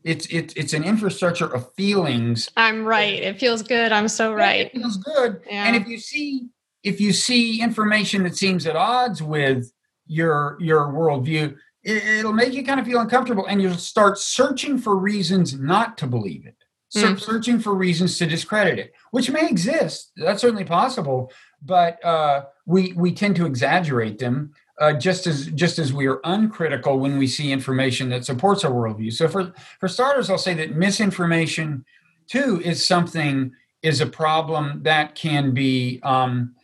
it's 0.03 0.25
it's 0.27 0.53
it's 0.55 0.73
an 0.73 0.83
infrastructure 0.83 1.53
of 1.53 1.71
feelings. 1.75 2.49
I'm 2.57 2.83
right. 2.83 3.21
It 3.21 3.39
feels 3.39 3.61
good. 3.61 3.91
I'm 3.91 4.07
so 4.07 4.33
right. 4.33 4.67
it 4.67 4.71
feels 4.71 4.97
good. 4.97 5.41
Yeah. 5.45 5.65
and 5.65 5.75
if 5.75 5.87
you 5.87 5.99
see 5.99 6.47
if 6.83 6.99
you 6.99 7.13
see 7.13 7.61
information 7.61 8.23
that 8.23 8.35
seems 8.35 8.65
at 8.65 8.75
odds 8.75 9.21
with 9.21 9.71
your 10.07 10.57
your 10.59 10.87
worldview 10.87 11.55
it'll 11.85 12.33
make 12.33 12.53
you 12.53 12.63
kind 12.63 12.79
of 12.79 12.85
feel 12.85 12.99
uncomfortable 12.99 13.45
and 13.45 13.61
you'll 13.61 13.75
start 13.75 14.17
searching 14.17 14.77
for 14.77 14.95
reasons 14.95 15.57
not 15.59 15.97
to 15.97 16.07
believe 16.07 16.45
it 16.45 16.55
mm. 16.95 17.19
searching 17.19 17.59
for 17.59 17.75
reasons 17.75 18.17
to 18.17 18.25
discredit 18.25 18.79
it 18.79 18.93
which 19.11 19.29
may 19.29 19.47
exist 19.47 20.11
that's 20.17 20.41
certainly 20.41 20.65
possible 20.65 21.31
but 21.61 22.03
uh, 22.03 22.45
we 22.65 22.93
we 22.93 23.13
tend 23.13 23.35
to 23.35 23.45
exaggerate 23.45 24.17
them 24.19 24.51
uh, 24.81 24.93
just 24.93 25.27
as 25.27 25.47
just 25.47 25.79
as 25.79 25.93
we 25.93 26.07
are 26.07 26.19
uncritical 26.25 26.99
when 26.99 27.17
we 27.17 27.27
see 27.27 27.51
information 27.51 28.09
that 28.09 28.25
supports 28.25 28.63
our 28.63 28.71
worldview 28.71 29.13
so 29.13 29.27
for 29.27 29.53
for 29.79 29.87
starters 29.87 30.29
i'll 30.29 30.37
say 30.37 30.53
that 30.53 30.75
misinformation 30.75 31.85
too 32.27 32.61
is 32.63 32.83
something 32.83 33.51
is 33.83 34.01
a 34.01 34.07
problem 34.07 34.81
that 34.81 35.13
can 35.13 35.53
be 35.53 35.99
um, 36.01 36.55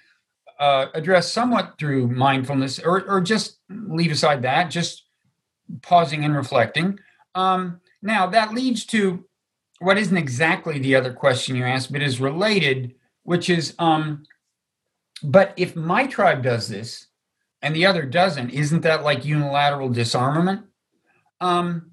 uh, 0.59 0.87
addressed 0.95 1.33
somewhat 1.33 1.75
through 1.77 2.07
mindfulness 2.07 2.79
or, 2.79 3.03
or 3.07 3.21
just 3.21 3.59
leave 3.69 4.11
aside 4.11 4.41
that 4.41 4.71
just 4.71 5.05
pausing 5.81 6.23
and 6.25 6.35
reflecting. 6.35 6.99
Um, 7.35 7.81
now, 8.01 8.27
that 8.27 8.53
leads 8.53 8.85
to 8.87 9.25
what 9.79 9.97
isn't 9.97 10.17
exactly 10.17 10.79
the 10.79 10.95
other 10.95 11.13
question 11.13 11.55
you 11.55 11.65
asked, 11.65 11.91
but 11.91 12.01
is 12.01 12.19
related, 12.19 12.95
which 13.23 13.49
is 13.49 13.73
um, 13.79 14.23
but 15.23 15.53
if 15.57 15.75
my 15.75 16.07
tribe 16.07 16.43
does 16.43 16.67
this 16.67 17.07
and 17.61 17.75
the 17.75 17.85
other 17.85 18.03
doesn't, 18.03 18.49
isn't 18.49 18.81
that 18.81 19.03
like 19.03 19.25
unilateral 19.25 19.89
disarmament? 19.89 20.65
Um, 21.39 21.91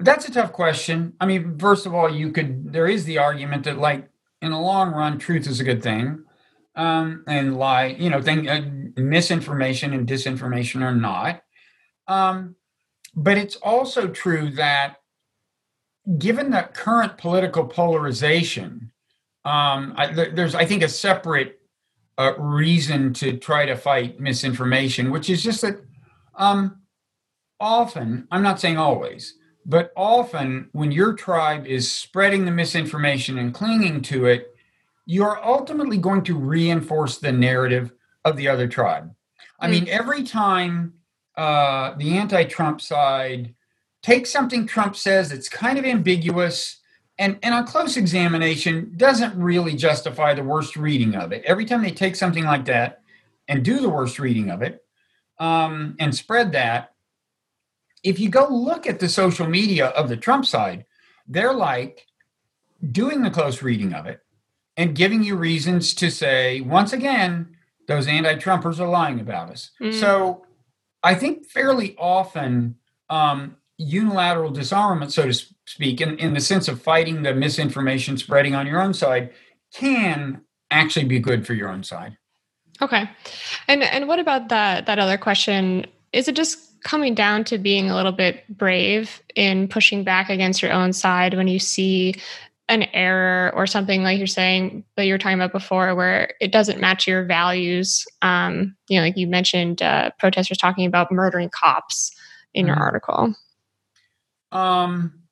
that's 0.00 0.28
a 0.28 0.32
tough 0.32 0.52
question. 0.52 1.14
I 1.20 1.26
mean, 1.26 1.58
first 1.58 1.86
of 1.86 1.94
all, 1.94 2.12
you 2.12 2.32
could, 2.32 2.72
there 2.72 2.88
is 2.88 3.04
the 3.04 3.18
argument 3.18 3.64
that, 3.64 3.78
like, 3.78 4.08
in 4.40 4.50
the 4.50 4.58
long 4.58 4.92
run, 4.92 5.18
truth 5.18 5.46
is 5.46 5.60
a 5.60 5.64
good 5.64 5.82
thing. 5.82 6.24
Um, 6.74 7.22
and 7.28 7.56
lie, 7.56 7.86
you 7.86 8.10
know, 8.10 8.22
thing, 8.22 8.48
uh, 8.48 8.62
misinformation 8.96 9.92
and 9.92 10.08
disinformation 10.08 10.82
are 10.82 10.94
not. 10.94 11.42
Um, 12.08 12.56
but 13.14 13.36
it's 13.36 13.56
also 13.56 14.08
true 14.08 14.50
that 14.50 14.96
given 16.18 16.50
the 16.50 16.68
current 16.72 17.18
political 17.18 17.64
polarization, 17.64 18.90
um, 19.44 19.94
I, 19.96 20.28
there's, 20.32 20.54
I 20.54 20.64
think, 20.64 20.82
a 20.82 20.88
separate 20.88 21.60
uh, 22.18 22.34
reason 22.38 23.12
to 23.14 23.36
try 23.36 23.66
to 23.66 23.76
fight 23.76 24.20
misinformation, 24.20 25.10
which 25.10 25.30
is 25.30 25.42
just 25.42 25.62
that 25.62 25.82
um, 26.34 26.82
often, 27.60 28.26
I'm 28.30 28.42
not 28.42 28.60
saying 28.60 28.78
always, 28.78 29.34
but 29.64 29.92
often 29.96 30.68
when 30.72 30.90
your 30.90 31.12
tribe 31.14 31.66
is 31.66 31.90
spreading 31.90 32.44
the 32.44 32.50
misinformation 32.50 33.38
and 33.38 33.54
clinging 33.54 34.02
to 34.02 34.26
it, 34.26 34.54
you're 35.06 35.44
ultimately 35.44 35.98
going 35.98 36.22
to 36.24 36.36
reinforce 36.36 37.18
the 37.18 37.32
narrative 37.32 37.92
of 38.24 38.36
the 38.36 38.48
other 38.48 38.68
tribe. 38.68 39.14
I 39.60 39.68
mean, 39.68 39.86
mm. 39.86 39.88
every 39.88 40.24
time 40.24 40.94
uh, 41.36 41.94
the 41.96 42.18
anti-Trump 42.18 42.80
side 42.80 43.54
takes 44.02 44.30
something 44.30 44.66
Trump 44.66 44.96
says 44.96 45.30
that's 45.30 45.48
kind 45.48 45.78
of 45.78 45.84
ambiguous 45.84 46.80
and, 47.18 47.38
and 47.42 47.54
on 47.54 47.66
close 47.66 47.96
examination 47.96 48.92
doesn't 48.96 49.36
really 49.36 49.76
justify 49.76 50.34
the 50.34 50.42
worst 50.42 50.76
reading 50.76 51.14
of 51.14 51.30
it. 51.32 51.42
Every 51.44 51.64
time 51.64 51.82
they 51.82 51.90
take 51.90 52.16
something 52.16 52.44
like 52.44 52.64
that 52.66 53.02
and 53.48 53.64
do 53.64 53.80
the 53.80 53.88
worst 53.88 54.18
reading 54.18 54.50
of 54.50 54.62
it 54.62 54.84
um, 55.38 55.94
and 55.98 56.14
spread 56.14 56.52
that, 56.52 56.94
if 58.02 58.18
you 58.18 58.28
go 58.28 58.48
look 58.48 58.86
at 58.86 58.98
the 58.98 59.08
social 59.08 59.46
media 59.46 59.88
of 59.88 60.08
the 60.08 60.16
Trump 60.16 60.46
side, 60.46 60.84
they're 61.28 61.52
like 61.54 62.06
doing 62.90 63.22
the 63.22 63.30
close 63.30 63.62
reading 63.62 63.92
of 63.92 64.06
it 64.06 64.20
and 64.76 64.96
giving 64.96 65.22
you 65.22 65.36
reasons 65.36 65.94
to 65.94 66.10
say, 66.10 66.60
once 66.60 66.92
again, 66.92 67.56
those 67.86 68.06
anti 68.06 68.34
Trumpers 68.36 68.80
are 68.80 68.88
lying 68.88 69.20
about 69.20 69.50
us. 69.50 69.70
Mm. 69.80 69.94
So 69.94 70.46
I 71.02 71.14
think 71.14 71.46
fairly 71.46 71.96
often 71.98 72.76
um, 73.10 73.56
unilateral 73.78 74.50
disarmament, 74.50 75.12
so 75.12 75.26
to 75.26 75.34
speak, 75.66 76.00
in, 76.00 76.18
in 76.18 76.34
the 76.34 76.40
sense 76.40 76.68
of 76.68 76.80
fighting 76.80 77.22
the 77.22 77.34
misinformation 77.34 78.16
spreading 78.16 78.54
on 78.54 78.66
your 78.66 78.80
own 78.80 78.94
side, 78.94 79.32
can 79.74 80.42
actually 80.70 81.04
be 81.04 81.18
good 81.18 81.46
for 81.46 81.54
your 81.54 81.68
own 81.68 81.82
side. 81.82 82.16
Okay. 82.80 83.08
And 83.68 83.82
and 83.82 84.08
what 84.08 84.18
about 84.18 84.48
that 84.48 84.86
that 84.86 84.98
other 84.98 85.18
question? 85.18 85.86
Is 86.12 86.28
it 86.28 86.34
just 86.34 86.82
coming 86.82 87.14
down 87.14 87.44
to 87.44 87.58
being 87.58 87.90
a 87.90 87.94
little 87.94 88.12
bit 88.12 88.44
brave 88.48 89.22
in 89.36 89.68
pushing 89.68 90.02
back 90.02 90.28
against 90.28 90.62
your 90.62 90.72
own 90.72 90.92
side 90.92 91.34
when 91.34 91.46
you 91.46 91.58
see 91.58 92.14
an 92.68 92.84
error 92.94 93.52
or 93.54 93.66
something 93.66 94.02
like 94.02 94.18
you're 94.18 94.26
saying 94.26 94.84
that 94.96 95.04
you 95.04 95.12
were 95.12 95.18
talking 95.18 95.38
about 95.38 95.52
before 95.52 95.94
where 95.94 96.34
it 96.40 96.52
doesn't 96.52 96.80
match 96.80 97.06
your 97.06 97.24
values. 97.24 98.06
Um, 98.22 98.76
you 98.88 98.98
know 98.98 99.04
like 99.04 99.16
you 99.16 99.26
mentioned 99.26 99.82
uh, 99.82 100.10
protesters 100.18 100.58
talking 100.58 100.86
about 100.86 101.12
murdering 101.12 101.50
cops 101.50 102.14
in 102.54 102.66
your 102.66 102.76
mm-hmm. 102.76 102.82
article. 102.82 103.34
Um 104.52 105.22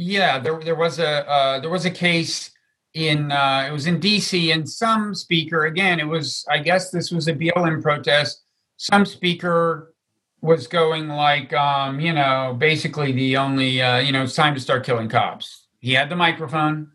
yeah 0.00 0.38
there, 0.38 0.58
there 0.60 0.74
was 0.74 0.98
a 0.98 1.28
uh, 1.28 1.60
there 1.60 1.70
was 1.70 1.84
a 1.84 1.90
case 1.90 2.50
in 2.94 3.30
uh, 3.30 3.66
it 3.68 3.72
was 3.72 3.86
in 3.86 4.00
dc 4.00 4.52
and 4.52 4.68
some 4.68 5.14
speaker 5.14 5.66
again 5.66 6.00
it 6.00 6.08
was 6.08 6.44
i 6.50 6.58
guess 6.58 6.90
this 6.90 7.10
was 7.10 7.28
a 7.28 7.34
blm 7.34 7.80
protest 7.82 8.42
some 8.78 9.04
speaker 9.04 9.94
was 10.40 10.66
going 10.66 11.06
like 11.06 11.52
um 11.52 12.00
you 12.00 12.12
know 12.12 12.56
basically 12.58 13.12
the 13.12 13.36
only 13.36 13.80
uh, 13.80 13.98
you 13.98 14.10
know 14.10 14.22
it's 14.22 14.34
time 14.34 14.54
to 14.54 14.60
start 14.60 14.84
killing 14.84 15.08
cops 15.08 15.59
he 15.80 15.92
had 15.92 16.08
the 16.08 16.16
microphone. 16.16 16.92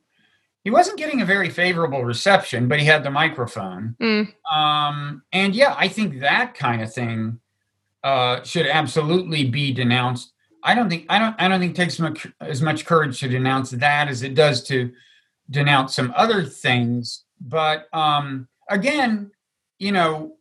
He 0.64 0.72
wasn't 0.72 0.98
getting 0.98 1.22
a 1.22 1.26
very 1.26 1.50
favorable 1.50 2.04
reception, 2.04 2.68
but 2.68 2.80
he 2.80 2.86
had 2.86 3.04
the 3.04 3.12
microphone. 3.12 3.96
Mm. 4.02 4.34
Um, 4.52 5.22
and 5.32 5.54
yeah, 5.54 5.76
I 5.78 5.88
think 5.88 6.22
that 6.22 6.56
kind 6.56 6.82
of 6.82 6.92
thing 6.92 7.40
uh, 8.04 8.42
should 8.44 8.68
absolutely 8.68 9.46
be 9.46 9.74
denounced. 9.74 10.32
I 10.64 10.74
don't 10.74 10.90
think 10.90 11.06
I 11.10 11.20
don't 11.20 11.36
I 11.38 11.48
don't 11.48 11.60
think 11.60 11.74
it 11.74 11.76
takes 11.76 12.00
much, 12.00 12.26
as 12.42 12.62
much 12.62 12.86
courage 12.86 13.20
to 13.20 13.28
denounce 13.28 13.70
that 13.72 14.08
as 14.08 14.24
it 14.24 14.34
does 14.34 14.64
to 14.64 14.92
denounce 15.52 15.96
some 15.96 16.12
other 16.16 16.44
things. 16.44 17.26
But 17.40 17.88
um, 17.94 18.48
again, 18.70 19.32
you 19.78 19.92
know 19.92 20.38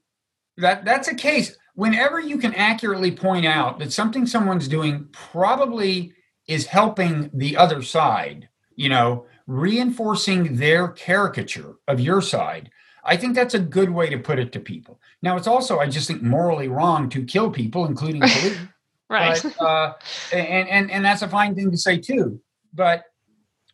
that 0.56 0.84
that's 0.84 1.08
a 1.08 1.14
case. 1.14 1.56
Whenever 1.74 2.20
you 2.20 2.38
can 2.38 2.54
accurately 2.54 3.10
point 3.10 3.44
out 3.44 3.78
that 3.80 3.92
something 3.92 4.26
someone's 4.26 4.68
doing 4.68 5.08
probably 5.12 6.14
is 6.46 6.66
helping 6.66 7.30
the 7.32 7.56
other 7.56 7.82
side, 7.82 8.48
you 8.76 8.88
know, 8.88 9.26
reinforcing 9.46 10.56
their 10.56 10.88
caricature 10.88 11.76
of 11.88 12.00
your 12.00 12.20
side. 12.20 12.70
I 13.04 13.16
think 13.16 13.34
that's 13.34 13.54
a 13.54 13.58
good 13.58 13.90
way 13.90 14.08
to 14.08 14.18
put 14.18 14.38
it 14.38 14.52
to 14.52 14.60
people. 14.60 15.00
Now, 15.22 15.36
it's 15.36 15.46
also, 15.46 15.78
I 15.78 15.88
just 15.88 16.06
think, 16.06 16.22
morally 16.22 16.68
wrong 16.68 17.08
to 17.10 17.24
kill 17.24 17.50
people, 17.50 17.86
including 17.86 18.20
police. 18.22 18.58
right. 19.10 19.40
But, 19.42 19.62
uh, 19.62 19.92
and, 20.32 20.68
and, 20.68 20.90
and 20.90 21.04
that's 21.04 21.22
a 21.22 21.28
fine 21.28 21.54
thing 21.54 21.70
to 21.70 21.76
say, 21.76 21.98
too. 21.98 22.40
But, 22.72 23.04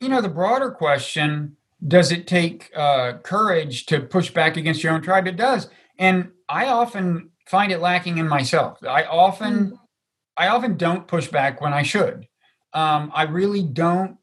you 0.00 0.08
know, 0.08 0.20
the 0.20 0.28
broader 0.28 0.70
question 0.70 1.56
does 1.86 2.12
it 2.12 2.26
take 2.26 2.70
uh, 2.76 3.14
courage 3.22 3.86
to 3.86 4.00
push 4.00 4.30
back 4.30 4.56
against 4.56 4.82
your 4.82 4.92
own 4.92 5.00
tribe? 5.00 5.26
It 5.26 5.36
does. 5.36 5.68
And 5.98 6.30
I 6.48 6.66
often 6.66 7.30
find 7.46 7.72
it 7.72 7.80
lacking 7.80 8.18
in 8.18 8.28
myself. 8.28 8.78
I 8.84 9.04
often, 9.04 9.70
mm. 9.70 9.78
I 10.36 10.48
often 10.48 10.76
don't 10.76 11.06
push 11.06 11.28
back 11.28 11.60
when 11.60 11.72
I 11.72 11.82
should 11.82 12.26
um, 12.72 13.10
I 13.14 13.24
really 13.24 13.62
don't. 13.62 14.16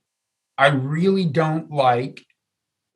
I 0.58 0.68
really 0.68 1.26
don't 1.26 1.72
like 1.72 2.26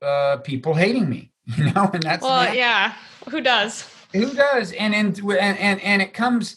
uh, 0.02 0.38
people 0.38 0.74
hating 0.74 1.10
me. 1.10 1.30
You 1.58 1.66
know, 1.74 1.90
and 1.92 2.04
that's 2.04 2.22
well, 2.24 2.46
not, 2.46 2.56
yeah. 2.56 2.94
Who 3.30 3.42
does? 3.42 3.90
Who 4.14 4.32
does? 4.34 4.72
And 4.74 4.94
and 4.94 5.20
and 5.28 5.82
and 5.82 6.02
it 6.02 6.14
comes. 6.14 6.56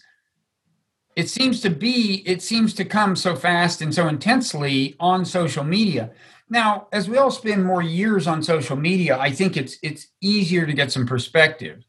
It 1.16 1.28
seems 1.28 1.60
to 1.62 1.70
be. 1.70 2.22
It 2.26 2.42
seems 2.42 2.74
to 2.74 2.84
come 2.84 3.16
so 3.16 3.34
fast 3.34 3.80
and 3.80 3.92
so 3.92 4.06
intensely 4.06 4.94
on 5.00 5.24
social 5.24 5.64
media. 5.64 6.10
Now, 6.48 6.88
as 6.92 7.08
we 7.08 7.16
all 7.16 7.30
spend 7.30 7.64
more 7.64 7.82
years 7.82 8.26
on 8.26 8.42
social 8.42 8.76
media, 8.76 9.18
I 9.18 9.32
think 9.32 9.56
it's 9.56 9.78
it's 9.82 10.08
easier 10.20 10.66
to 10.66 10.72
get 10.72 10.92
some 10.92 11.06
perspective 11.06 11.82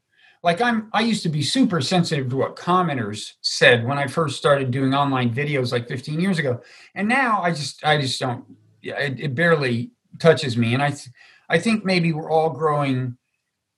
like 0.46 0.62
i'm 0.62 0.88
i 0.94 1.02
used 1.02 1.24
to 1.24 1.30
be 1.30 1.42
super 1.42 1.82
sensitive 1.82 2.30
to 2.30 2.38
what 2.38 2.56
commenters 2.56 3.34
said 3.42 3.84
when 3.84 3.98
i 3.98 4.08
first 4.08 4.38
started 4.38 4.72
doing 4.72 4.94
online 4.94 5.34
videos 5.34 5.74
like 5.74 5.90
15 5.90 6.22
years 6.22 6.40
ago. 6.40 6.62
And 6.94 7.10
now 7.10 7.42
i 7.42 7.50
just 7.50 7.84
i 7.84 8.00
just 8.00 8.18
don't 8.20 8.46
it, 8.82 9.20
it 9.20 9.36
barely 9.36 9.92
touches 10.20 10.56
me. 10.56 10.74
And 10.74 10.82
i 10.82 10.92
th- 10.92 11.10
i 11.50 11.58
think 11.58 11.84
maybe 11.84 12.14
we're 12.14 12.32
all 12.32 12.52
growing 12.52 13.18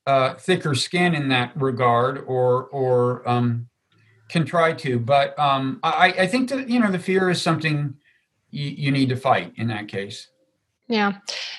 uh, 0.06 0.36
thicker 0.36 0.74
skin 0.74 1.16
in 1.16 1.30
that 1.30 1.52
regard 1.60 2.20
or 2.28 2.66
or 2.68 3.28
um, 3.28 3.68
can 4.30 4.46
try 4.46 4.72
to. 4.72 5.00
But 5.00 5.38
um, 5.38 5.82
I, 5.84 6.14
I 6.20 6.28
think 6.28 6.50
that 6.50 6.70
you 6.70 6.80
know 6.80 6.92
the 6.92 7.00
fear 7.00 7.30
is 7.30 7.42
something 7.42 7.94
you, 8.50 8.70
you 8.70 8.92
need 8.92 9.10
to 9.10 9.18
fight 9.18 9.52
in 9.58 9.68
that 9.68 9.90
case 9.90 10.30
yeah. 10.88 11.14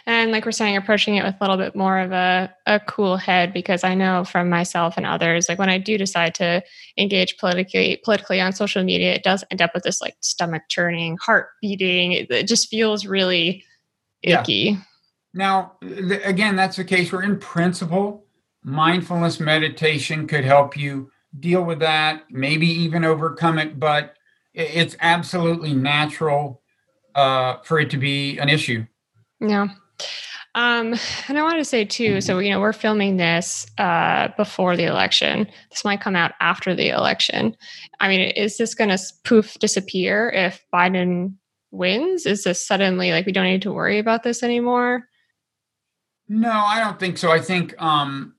And 0.07 0.33
like 0.33 0.47
we're 0.47 0.53
saying, 0.53 0.77
approaching 0.77 1.17
it 1.17 1.25
with 1.25 1.35
a 1.39 1.45
little 1.45 1.59
bit 1.59 1.77
more 1.77 1.99
of 1.99 2.13
a, 2.13 2.53
a 2.67 2.81
cool 2.81 3.19
head 3.19 3.53
because 3.53 3.85
I 3.85 3.95
know 3.95 4.25
from 4.25 4.49
myself 4.49 4.95
and 4.97 5.05
others, 5.05 5.49
like 5.49 5.59
when 5.59 5.69
I 5.69 5.77
do 5.77 5.99
decide 5.99 6.35
to 6.37 6.63
engage 6.97 7.37
politically 7.37 8.01
politically 8.05 8.41
on 8.41 8.53
social 8.53 8.83
media, 8.83 9.13
it 9.13 9.23
does 9.23 9.45
end 9.51 9.61
up 9.61 9.73
with 9.75 9.83
this 9.83 10.01
like 10.01 10.17
stomach 10.21 10.63
churning, 10.69 11.19
heart 11.19 11.49
beating. 11.61 12.13
It, 12.13 12.31
it 12.31 12.49
just 12.49 12.69
feels 12.69 13.05
really 13.05 13.65
icky. 14.23 14.53
Yeah. 14.53 14.77
Now, 15.35 15.73
th- 15.83 16.23
again, 16.25 16.57
that's 16.57 16.77
the 16.77 16.85
case 16.85 17.13
where 17.13 17.23
in 17.23 17.39
principle, 17.39 18.25
mindfulness 18.65 19.41
meditation 19.41 20.27
could 20.27 20.45
help 20.45 20.77
you 20.77 21.11
deal 21.39 21.63
with 21.63 21.81
that, 21.81 22.25
maybe 22.31 22.67
even 22.67 23.05
overcome 23.05 23.59
it, 23.59 23.79
but 23.79 24.15
it's 24.55 24.97
absolutely 25.01 25.75
natural 25.75 26.63
uh, 27.15 27.59
for 27.63 27.79
it 27.79 27.91
to 27.91 27.99
be 27.99 28.39
an 28.39 28.49
issue. 28.49 28.87
Yeah. 29.41 29.69
Um, 30.55 30.95
and 31.29 31.39
I 31.39 31.43
wanted 31.43 31.59
to 31.59 31.65
say 31.65 31.85
too, 31.85 32.21
so 32.21 32.39
you 32.39 32.51
know, 32.51 32.59
we're 32.59 32.73
filming 32.73 33.17
this 33.17 33.67
uh, 33.79 34.29
before 34.37 34.77
the 34.77 34.85
election. 34.85 35.47
This 35.71 35.85
might 35.85 36.01
come 36.01 36.17
out 36.17 36.33
after 36.41 36.75
the 36.75 36.89
election. 36.89 37.57
I 38.01 38.09
mean, 38.09 38.21
is 38.31 38.57
this 38.57 38.75
going 38.75 38.91
to 38.91 38.99
poof 39.25 39.59
disappear 39.59 40.31
if 40.31 40.65
Biden 40.73 41.35
wins? 41.71 42.27
Is 42.27 42.45
this 42.45 42.67
suddenly 42.67 43.13
like 43.13 43.27
we 43.27 43.33
don't 43.33 43.45
need 43.45 43.63
to 43.63 43.73
worry 43.73 43.99
about 43.99 44.23
this 44.23 44.43
anymore? 44.43 45.05
No, 46.29 46.51
I 46.51 46.81
don't 46.81 46.99
think 46.99 47.19
so. 47.19 47.31
I 47.31 47.41
think 47.41 47.81
um, 47.81 48.35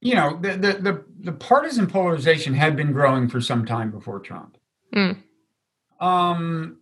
you 0.00 0.14
know 0.14 0.38
the 0.40 0.50
the 0.52 0.72
the, 0.72 1.04
the 1.20 1.32
partisan 1.32 1.86
polarization 1.86 2.54
had 2.54 2.76
been 2.76 2.92
growing 2.92 3.28
for 3.28 3.40
some 3.40 3.64
time 3.64 3.90
before 3.90 4.20
Trump. 4.20 4.56
Mm. 4.94 5.22
Um, 6.00 6.80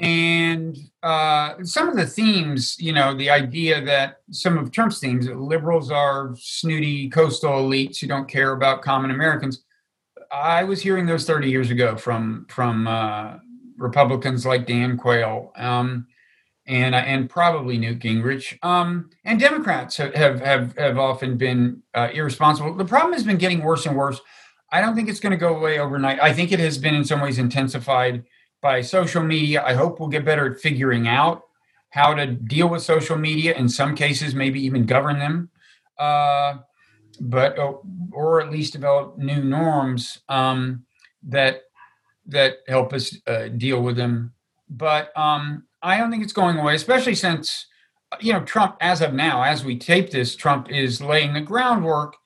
and 0.00 0.78
uh, 1.02 1.62
some 1.62 1.88
of 1.88 1.96
the 1.96 2.06
themes, 2.06 2.76
you 2.78 2.92
know, 2.92 3.14
the 3.14 3.28
idea 3.28 3.84
that 3.84 4.22
some 4.30 4.56
of 4.56 4.72
Trump's 4.72 4.98
themes, 4.98 5.26
that 5.26 5.38
liberals 5.38 5.90
are 5.90 6.34
snooty 6.38 7.10
coastal 7.10 7.52
elites 7.52 7.98
who 8.00 8.06
don't 8.06 8.28
care 8.28 8.52
about 8.52 8.80
common 8.80 9.10
Americans. 9.10 9.62
I 10.32 10.64
was 10.64 10.80
hearing 10.80 11.04
those 11.04 11.26
30 11.26 11.50
years 11.50 11.70
ago 11.70 11.96
from 11.96 12.46
from 12.48 12.86
uh, 12.88 13.38
Republicans 13.76 14.46
like 14.46 14.66
Dan 14.66 14.96
Quayle 14.96 15.52
um, 15.56 16.06
and 16.66 16.94
uh, 16.94 16.98
and 16.98 17.28
probably 17.28 17.76
Newt 17.76 17.98
Gingrich 17.98 18.56
um, 18.64 19.10
and 19.24 19.38
Democrats 19.38 19.98
have 19.98 20.14
have 20.14 20.76
have 20.78 20.98
often 20.98 21.36
been 21.36 21.82
uh, 21.94 22.08
irresponsible. 22.14 22.74
The 22.74 22.86
problem 22.86 23.12
has 23.12 23.24
been 23.24 23.38
getting 23.38 23.62
worse 23.62 23.84
and 23.84 23.96
worse. 23.96 24.18
I 24.72 24.80
don't 24.80 24.94
think 24.94 25.10
it's 25.10 25.20
going 25.20 25.32
to 25.32 25.36
go 25.36 25.56
away 25.56 25.78
overnight. 25.78 26.22
I 26.22 26.32
think 26.32 26.52
it 26.52 26.60
has 26.60 26.78
been 26.78 26.94
in 26.94 27.04
some 27.04 27.20
ways 27.20 27.38
intensified 27.38 28.24
by 28.60 28.80
social 28.80 29.22
media. 29.22 29.62
I 29.64 29.74
hope 29.74 30.00
we'll 30.00 30.08
get 30.08 30.24
better 30.24 30.52
at 30.52 30.60
figuring 30.60 31.08
out 31.08 31.42
how 31.90 32.14
to 32.14 32.26
deal 32.26 32.68
with 32.68 32.82
social 32.82 33.16
media. 33.16 33.54
In 33.54 33.68
some 33.68 33.94
cases, 33.94 34.34
maybe 34.34 34.64
even 34.64 34.86
govern 34.86 35.18
them, 35.18 35.50
uh, 35.98 36.58
but 37.20 37.58
uh, 37.58 37.74
or 38.12 38.40
at 38.40 38.50
least 38.50 38.72
develop 38.72 39.18
new 39.18 39.42
norms 39.42 40.20
um, 40.28 40.84
that 41.24 41.62
that 42.26 42.58
help 42.68 42.92
us 42.92 43.16
uh, 43.26 43.48
deal 43.48 43.82
with 43.82 43.96
them. 43.96 44.32
But 44.68 45.16
um, 45.16 45.64
I 45.82 45.98
don't 45.98 46.10
think 46.10 46.22
it's 46.22 46.32
going 46.32 46.58
away, 46.58 46.74
especially 46.74 47.14
since 47.14 47.66
you 48.20 48.32
know 48.32 48.44
Trump, 48.44 48.76
as 48.80 49.00
of 49.00 49.14
now, 49.14 49.42
as 49.42 49.64
we 49.64 49.78
tape 49.78 50.10
this, 50.10 50.36
Trump 50.36 50.70
is 50.70 51.00
laying 51.00 51.32
the 51.32 51.40
groundwork 51.40 52.16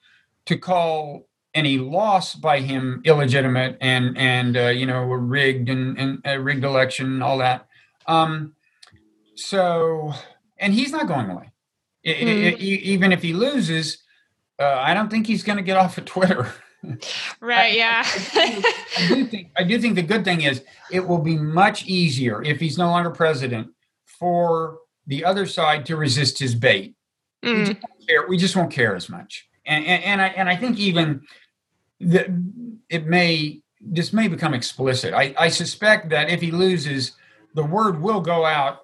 to 0.45 0.57
call 0.57 1.27
any 1.55 1.77
loss 1.77 2.35
by 2.35 2.59
him 2.59 3.01
illegitimate 3.05 3.77
and 3.81 4.17
and 4.17 4.57
uh, 4.57 4.67
you 4.67 4.85
know 4.85 5.03
rigged 5.03 5.69
and, 5.69 5.97
and 5.97 6.21
a 6.25 6.39
rigged 6.39 6.63
election 6.63 7.07
and 7.07 7.23
all 7.23 7.39
that. 7.39 7.67
Um, 8.05 8.53
so 9.35 10.13
and 10.57 10.73
he's 10.73 10.91
not 10.91 11.07
going 11.07 11.29
away. 11.29 11.51
It, 12.03 12.17
mm. 12.17 12.27
it, 12.27 12.53
it, 12.53 12.61
even 12.61 13.11
if 13.11 13.23
he 13.23 13.33
loses, 13.33 14.03
uh, 14.59 14.75
I 14.77 14.93
don't 14.93 15.09
think 15.09 15.25
he's 15.25 15.41
going 15.41 15.57
to 15.57 15.63
get 15.63 15.77
off 15.77 15.97
of 15.97 16.05
Twitter. 16.05 16.53
right. 17.41 17.73
I, 17.73 17.75
yeah. 17.75 18.03
I, 18.05 18.73
I, 18.97 19.07
do 19.07 19.25
think 19.25 19.51
I 19.57 19.63
do 19.63 19.79
think 19.79 19.95
the 19.95 20.03
good 20.03 20.23
thing 20.23 20.41
is 20.41 20.61
it 20.91 21.07
will 21.07 21.21
be 21.21 21.37
much 21.37 21.85
easier 21.87 22.43
if 22.43 22.59
he's 22.59 22.77
no 22.77 22.89
longer 22.89 23.09
president 23.09 23.69
for 24.05 24.77
the 25.07 25.25
other 25.25 25.45
side 25.45 25.85
to 25.87 25.95
resist 25.95 26.39
his 26.39 26.53
bait. 26.53 26.95
Mm. 27.43 27.57
We, 27.57 27.73
just 27.73 28.07
care, 28.07 28.27
we 28.27 28.37
just 28.37 28.55
won't 28.55 28.71
care 28.71 28.95
as 28.95 29.09
much. 29.09 29.47
And, 29.65 29.85
and, 29.85 30.03
and 30.03 30.21
I 30.21 30.27
and 30.27 30.49
I 30.49 30.55
think 30.55 30.77
even 30.77 31.21
that 31.99 32.27
it 32.89 33.05
may 33.05 33.61
this 33.87 34.13
may 34.13 34.27
become 34.27 34.53
explicit. 34.53 35.13
I, 35.13 35.33
I 35.37 35.49
suspect 35.49 36.09
that 36.09 36.29
if 36.29 36.41
he 36.41 36.51
loses, 36.51 37.11
the 37.53 37.63
word 37.63 38.01
will 38.01 38.21
go 38.21 38.45
out 38.45 38.79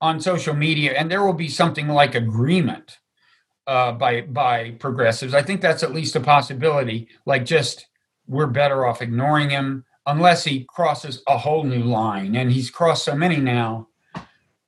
on 0.00 0.20
social 0.20 0.54
media, 0.54 0.92
and 0.92 1.10
there 1.10 1.24
will 1.24 1.34
be 1.34 1.48
something 1.48 1.88
like 1.88 2.14
agreement 2.14 2.98
uh, 3.66 3.92
by 3.92 4.22
by 4.22 4.72
progressives. 4.72 5.34
I 5.34 5.42
think 5.42 5.60
that's 5.60 5.82
at 5.82 5.94
least 5.94 6.16
a 6.16 6.20
possibility. 6.20 7.08
Like, 7.26 7.44
just 7.44 7.86
we're 8.26 8.46
better 8.46 8.86
off 8.86 9.02
ignoring 9.02 9.50
him 9.50 9.84
unless 10.06 10.44
he 10.44 10.64
crosses 10.68 11.22
a 11.28 11.38
whole 11.38 11.64
new 11.64 11.84
line, 11.84 12.34
and 12.36 12.50
he's 12.50 12.70
crossed 12.70 13.04
so 13.04 13.14
many 13.14 13.36
now. 13.36 13.88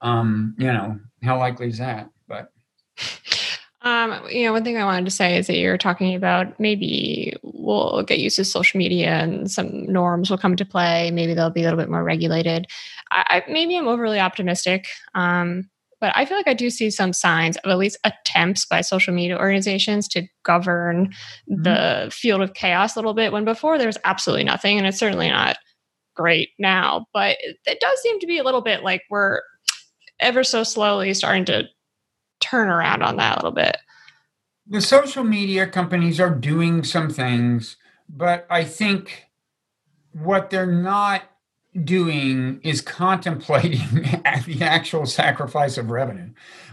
Um, 0.01 0.55
you 0.59 0.67
know, 0.67 0.99
how 1.23 1.39
likely 1.39 1.69
is 1.69 1.79
that? 1.79 2.09
But 2.29 2.53
um, 3.83 4.29
you 4.29 4.45
know, 4.45 4.53
one 4.53 4.64
thing 4.64 4.77
I 4.77 4.85
wanted 4.85 5.05
to 5.07 5.11
say 5.11 5.37
is 5.37 5.49
that 5.49 5.57
you're 5.57 5.79
talking 5.79 6.14
about 6.14 6.59
maybe 6.61 7.35
we'll 7.42 8.03
get 8.05 8.21
used 8.21 8.37
to 8.37 8.45
social 8.45 8.79
media 8.79 9.11
and 9.11 9.51
some 9.51 9.87
norms 9.87 10.31
will 10.31 10.38
come 10.38 10.53
into 10.53 10.64
play. 10.64 11.11
Maybe 11.11 11.35
they'll 11.35 11.51
be 11.51 11.62
a 11.62 11.64
little 11.64 11.79
bit 11.79 11.90
more 11.90 12.05
regulated. 12.05 12.66
I, 13.11 13.42
I 13.47 13.51
maybe 13.51 13.77
I'm 13.77 13.88
overly 13.88 14.21
optimistic. 14.21 14.87
Um, 15.14 15.68
but 16.01 16.12
I 16.16 16.25
feel 16.25 16.37
like 16.37 16.49
I 16.49 16.55
do 16.55 16.68
see 16.68 16.90
some 16.90 17.12
signs 17.12 17.57
of 17.59 17.71
at 17.71 17.79
least 17.79 17.97
attempts 18.03 18.66
by 18.66 18.81
social 18.81 19.14
media 19.14 19.38
organizations 19.38 20.09
to 20.09 20.27
govern 20.45 21.09
mm-hmm. 21.51 21.62
the 21.62 22.11
field 22.12 22.40
of 22.40 22.55
chaos 22.55 22.97
a 22.97 22.99
little 22.99 23.14
bit 23.14 23.33
when 23.33 23.45
before 23.45 23.79
there's 23.79 23.99
absolutely 24.05 24.42
nothing. 24.42 24.79
And 24.79 24.87
it's 24.87 24.99
certainly 24.99 25.29
not 25.29 25.59
great 26.16 26.51
now, 26.59 27.07
but 27.12 27.37
it 27.66 27.81
does 27.81 28.01
seem 28.03 28.18
to 28.18 28.27
be 28.27 28.38
a 28.38 28.45
little 28.45 28.62
bit 28.62 28.83
like 28.83 29.03
we're 29.11 29.40
ever 30.18 30.45
so 30.45 30.64
slowly 30.64 31.14
starting 31.14 31.45
to 31.47 31.64
turn 32.43 32.69
around 32.69 33.03
on 33.03 33.17
that 33.17 33.35
a 33.35 33.37
little 33.37 33.53
bit. 33.53 33.77
The 34.67 34.81
social 34.81 35.25
media 35.25 35.67
companies 35.67 36.21
are 36.21 36.31
doing 36.31 36.85
some 36.85 37.11
things, 37.11 37.77
but 38.09 38.47
I 38.51 38.65
think 38.65 39.27
what 40.13 40.51
they're 40.51 40.67
not 40.67 41.23
doing 41.85 42.61
is 42.63 42.81
contemplating 42.81 43.81
the 44.03 44.59
actual 44.61 45.07
sacrifice 45.07 45.79
of 45.79 45.91
revenue, 45.91 46.31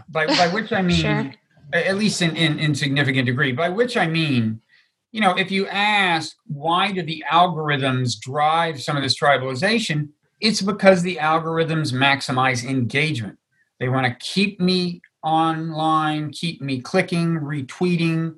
by, 0.08 0.26
by 0.26 0.48
which 0.52 0.72
I 0.72 0.82
mean, 0.82 0.96
sure. 0.96 1.32
at 1.72 1.96
least 1.96 2.20
in, 2.22 2.36
in, 2.36 2.58
in 2.58 2.74
significant 2.74 3.26
degree, 3.26 3.52
by 3.52 3.68
which 3.68 3.96
I 3.96 4.06
mean, 4.06 4.60
you 5.12 5.20
know, 5.20 5.36
if 5.36 5.50
you 5.50 5.66
ask 5.66 6.36
why 6.46 6.92
do 6.92 7.02
the 7.02 7.24
algorithms 7.30 8.18
drive 8.20 8.80
some 8.80 8.96
of 8.96 9.02
this 9.02 9.18
tribalization, 9.18 10.10
it's 10.40 10.62
because 10.62 11.02
the 11.02 11.16
algorithms 11.16 11.92
maximize 11.92 12.64
engagement. 12.64 13.38
They 13.78 13.88
want 13.88 14.06
to 14.06 14.24
keep 14.24 14.60
me 14.60 15.00
online, 15.22 16.30
keep 16.30 16.60
me 16.60 16.80
clicking, 16.80 17.40
retweeting, 17.40 18.36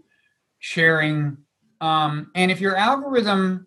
sharing. 0.59 1.37
Um, 1.81 2.31
and 2.35 2.51
if 2.51 2.61
your 2.61 2.77
algorithm 2.77 3.67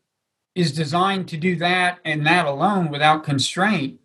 is 0.55 0.71
designed 0.71 1.27
to 1.27 1.37
do 1.37 1.55
that 1.57 1.99
and 2.05 2.25
that 2.25 2.45
alone 2.45 2.89
without 2.89 3.23
constraint, 3.23 3.99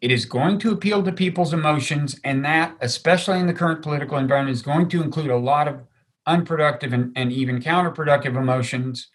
it 0.00 0.10
is 0.10 0.24
going 0.24 0.58
to 0.60 0.72
appeal 0.72 1.02
to 1.02 1.12
people's 1.12 1.52
emotions. 1.52 2.20
And 2.22 2.44
that, 2.44 2.76
especially 2.80 3.40
in 3.40 3.46
the 3.46 3.54
current 3.54 3.82
political 3.82 4.18
environment, 4.18 4.54
is 4.54 4.62
going 4.62 4.88
to 4.90 5.02
include 5.02 5.30
a 5.30 5.36
lot 5.36 5.68
of 5.68 5.82
unproductive 6.26 6.92
and, 6.92 7.12
and 7.16 7.32
even 7.32 7.60
counterproductive 7.60 8.36
emotions. 8.36 9.08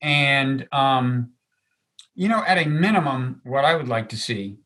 And, 0.00 0.66
um, 0.72 1.32
you 2.14 2.28
know, 2.28 2.42
at 2.46 2.58
a 2.58 2.68
minimum, 2.68 3.40
what 3.44 3.64
I 3.64 3.74
would 3.74 3.88
like 3.88 4.08
to 4.10 4.16
see 4.16 4.56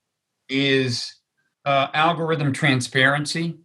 is 0.48 1.16
uh, 1.64 1.88
algorithm 1.94 2.52
transparency. 2.52 3.58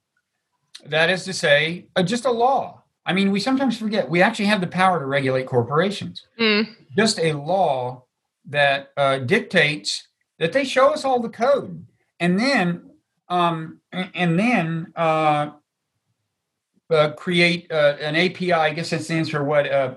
That 0.85 1.09
is 1.09 1.25
to 1.25 1.33
say, 1.33 1.87
uh, 1.95 2.03
just 2.03 2.25
a 2.25 2.31
law. 2.31 2.83
I 3.05 3.13
mean, 3.13 3.31
we 3.31 3.39
sometimes 3.39 3.77
forget 3.77 4.09
we 4.09 4.21
actually 4.21 4.45
have 4.45 4.61
the 4.61 4.67
power 4.67 4.99
to 4.99 5.05
regulate 5.05 5.47
corporations. 5.47 6.25
Mm. 6.39 6.75
Just 6.95 7.19
a 7.19 7.33
law 7.33 8.03
that 8.45 8.91
uh, 8.97 9.19
dictates 9.19 10.07
that 10.37 10.53
they 10.53 10.63
show 10.63 10.89
us 10.89 11.03
all 11.03 11.19
the 11.19 11.29
code, 11.29 11.85
and 12.19 12.39
then 12.39 12.89
um, 13.27 13.81
and 13.91 14.37
then 14.37 14.93
uh, 14.95 15.51
uh, 16.89 17.11
create 17.11 17.71
uh, 17.71 17.95
an 17.99 18.15
API. 18.15 18.53
I 18.53 18.73
guess 18.73 18.89
that 18.91 19.03
stands 19.03 19.29
for 19.29 19.43
what? 19.43 19.71
Uh, 19.71 19.95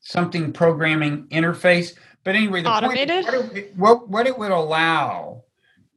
something 0.00 0.52
programming 0.52 1.26
interface. 1.28 1.94
But 2.24 2.36
anyway, 2.36 2.62
the 2.62 2.70
automated. 2.70 3.26
Point, 3.26 3.48
what, 3.48 3.56
it, 3.56 3.76
what, 3.76 4.08
what 4.08 4.26
it 4.26 4.38
would 4.38 4.50
allow 4.50 5.44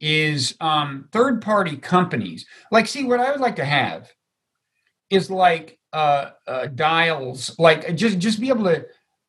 is 0.00 0.54
um, 0.60 1.08
third 1.12 1.42
party 1.42 1.76
companies. 1.76 2.46
Like, 2.70 2.86
see, 2.86 3.04
what 3.04 3.20
I 3.20 3.30
would 3.30 3.40
like 3.40 3.56
to 3.56 3.64
have 3.64 4.10
is 5.10 5.30
like 5.30 5.78
uh, 5.92 6.30
uh, 6.46 6.66
dials, 6.66 7.56
like 7.58 7.94
just 7.96 8.18
just 8.18 8.40
be 8.40 8.48
able 8.48 8.64
to, 8.64 8.86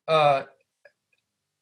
uh, 0.08 0.42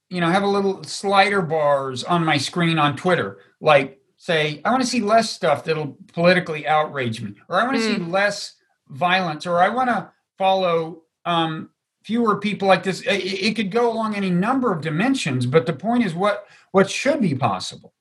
you 0.08 0.20
know, 0.20 0.28
have 0.28 0.42
a 0.42 0.48
little 0.48 0.84
slider 0.84 1.42
bars 1.42 2.04
on 2.04 2.24
my 2.24 2.36
screen 2.36 2.78
on 2.78 2.96
Twitter, 2.96 3.38
like 3.60 3.98
say, 4.16 4.60
I 4.64 4.70
want 4.70 4.82
to 4.82 4.88
see 4.88 5.00
less 5.00 5.30
stuff 5.30 5.64
that'll 5.64 5.96
politically 6.12 6.66
outrage 6.66 7.22
me, 7.22 7.34
or 7.48 7.60
I 7.60 7.64
want 7.64 7.78
to 7.78 7.82
mm. 7.82 7.94
see 7.94 8.02
hmm. 8.02 8.10
less 8.10 8.54
violence, 8.88 9.46
or 9.46 9.58
I 9.58 9.70
want 9.70 9.88
to 9.88 10.12
follow 10.36 11.02
um, 11.24 11.70
fewer 12.04 12.38
people 12.38 12.68
like 12.68 12.82
this. 12.82 13.00
It, 13.02 13.24
it 13.24 13.56
could 13.56 13.70
go 13.70 13.90
along 13.90 14.14
any 14.14 14.30
number 14.30 14.72
of 14.72 14.82
dimensions, 14.82 15.46
but 15.46 15.64
the 15.64 15.72
point 15.72 16.04
is 16.04 16.14
what 16.14 16.46
what 16.72 16.90
should 16.90 17.20
be 17.20 17.34
possible 17.34 17.94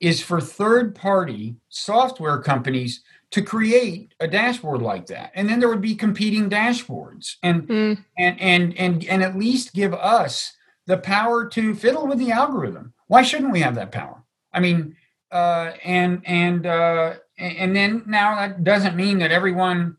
is 0.00 0.22
for 0.22 0.40
third 0.40 0.94
party 0.94 1.56
software 1.68 2.38
companies 2.38 3.02
to 3.30 3.42
create 3.42 4.14
a 4.20 4.28
dashboard 4.28 4.80
like 4.80 5.06
that. 5.06 5.32
And 5.34 5.48
then 5.48 5.58
there 5.58 5.68
would 5.68 5.80
be 5.80 5.94
competing 5.94 6.48
dashboards. 6.48 7.36
And 7.42 7.66
mm. 7.66 8.04
and 8.18 8.40
and 8.40 8.78
and 8.78 9.04
and 9.04 9.22
at 9.22 9.36
least 9.36 9.74
give 9.74 9.94
us 9.94 10.52
the 10.86 10.98
power 10.98 11.46
to 11.48 11.74
fiddle 11.74 12.06
with 12.06 12.18
the 12.18 12.30
algorithm. 12.30 12.92
Why 13.08 13.22
shouldn't 13.22 13.52
we 13.52 13.60
have 13.60 13.74
that 13.74 13.92
power? 13.92 14.22
I 14.52 14.60
mean 14.60 14.96
uh, 15.32 15.72
and 15.84 16.22
and 16.24 16.66
uh, 16.66 17.14
and 17.38 17.74
then 17.74 18.04
now 18.06 18.36
that 18.36 18.62
doesn't 18.62 18.94
mean 18.94 19.18
that 19.18 19.32
everyone 19.32 19.96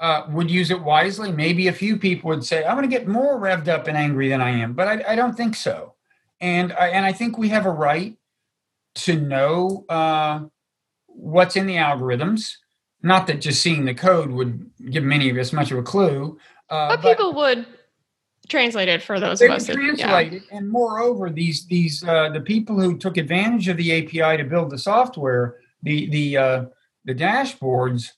uh, 0.00 0.22
would 0.30 0.50
use 0.50 0.70
it 0.70 0.82
wisely. 0.82 1.30
Maybe 1.30 1.68
a 1.68 1.72
few 1.72 1.98
people 1.98 2.30
would 2.30 2.44
say 2.44 2.64
i'm 2.64 2.76
going 2.76 2.88
to 2.88 2.96
get 2.96 3.06
more 3.06 3.38
revved 3.38 3.68
up 3.68 3.86
and 3.88 3.96
angry 3.96 4.28
than 4.28 4.40
i 4.40 4.50
am 4.50 4.72
but 4.72 4.88
i, 4.88 5.12
I 5.12 5.16
don't 5.16 5.36
think 5.36 5.54
so. 5.54 5.94
And 6.40 6.72
I, 6.72 6.88
and 6.88 7.04
i 7.04 7.12
think 7.12 7.36
we 7.36 7.50
have 7.50 7.66
a 7.66 7.70
right 7.70 8.16
to 8.94 9.20
know 9.20 9.84
uh, 9.88 10.40
what's 11.06 11.56
in 11.56 11.66
the 11.66 11.76
algorithms. 11.76 12.52
Not 13.02 13.26
that 13.26 13.40
just 13.40 13.60
seeing 13.60 13.84
the 13.84 13.94
code 13.94 14.30
would 14.30 14.70
give 14.90 15.04
many 15.04 15.28
of 15.28 15.36
us 15.36 15.52
much 15.52 15.70
of 15.70 15.78
a 15.78 15.82
clue. 15.82 16.38
Uh, 16.70 16.88
but, 16.88 17.02
but, 17.02 17.16
people 17.16 17.34
would 17.34 17.66
translate 18.48 18.88
it 18.88 19.02
for 19.02 19.20
those 19.20 19.40
of 19.42 19.50
us. 19.50 19.66
Translate 19.66 19.98
yeah. 20.32 20.38
it, 20.38 20.42
and 20.50 20.68
moreover, 20.68 21.30
these 21.30 21.66
these 21.66 22.02
uh, 22.04 22.30
the 22.30 22.40
people 22.40 22.80
who 22.80 22.96
took 22.96 23.16
advantage 23.16 23.68
of 23.68 23.76
the 23.76 23.92
API 23.92 24.38
to 24.38 24.44
build 24.44 24.70
the 24.70 24.78
software, 24.78 25.56
the 25.82 26.08
the 26.10 26.36
uh, 26.36 26.64
the 27.04 27.14
dashboards, 27.14 28.12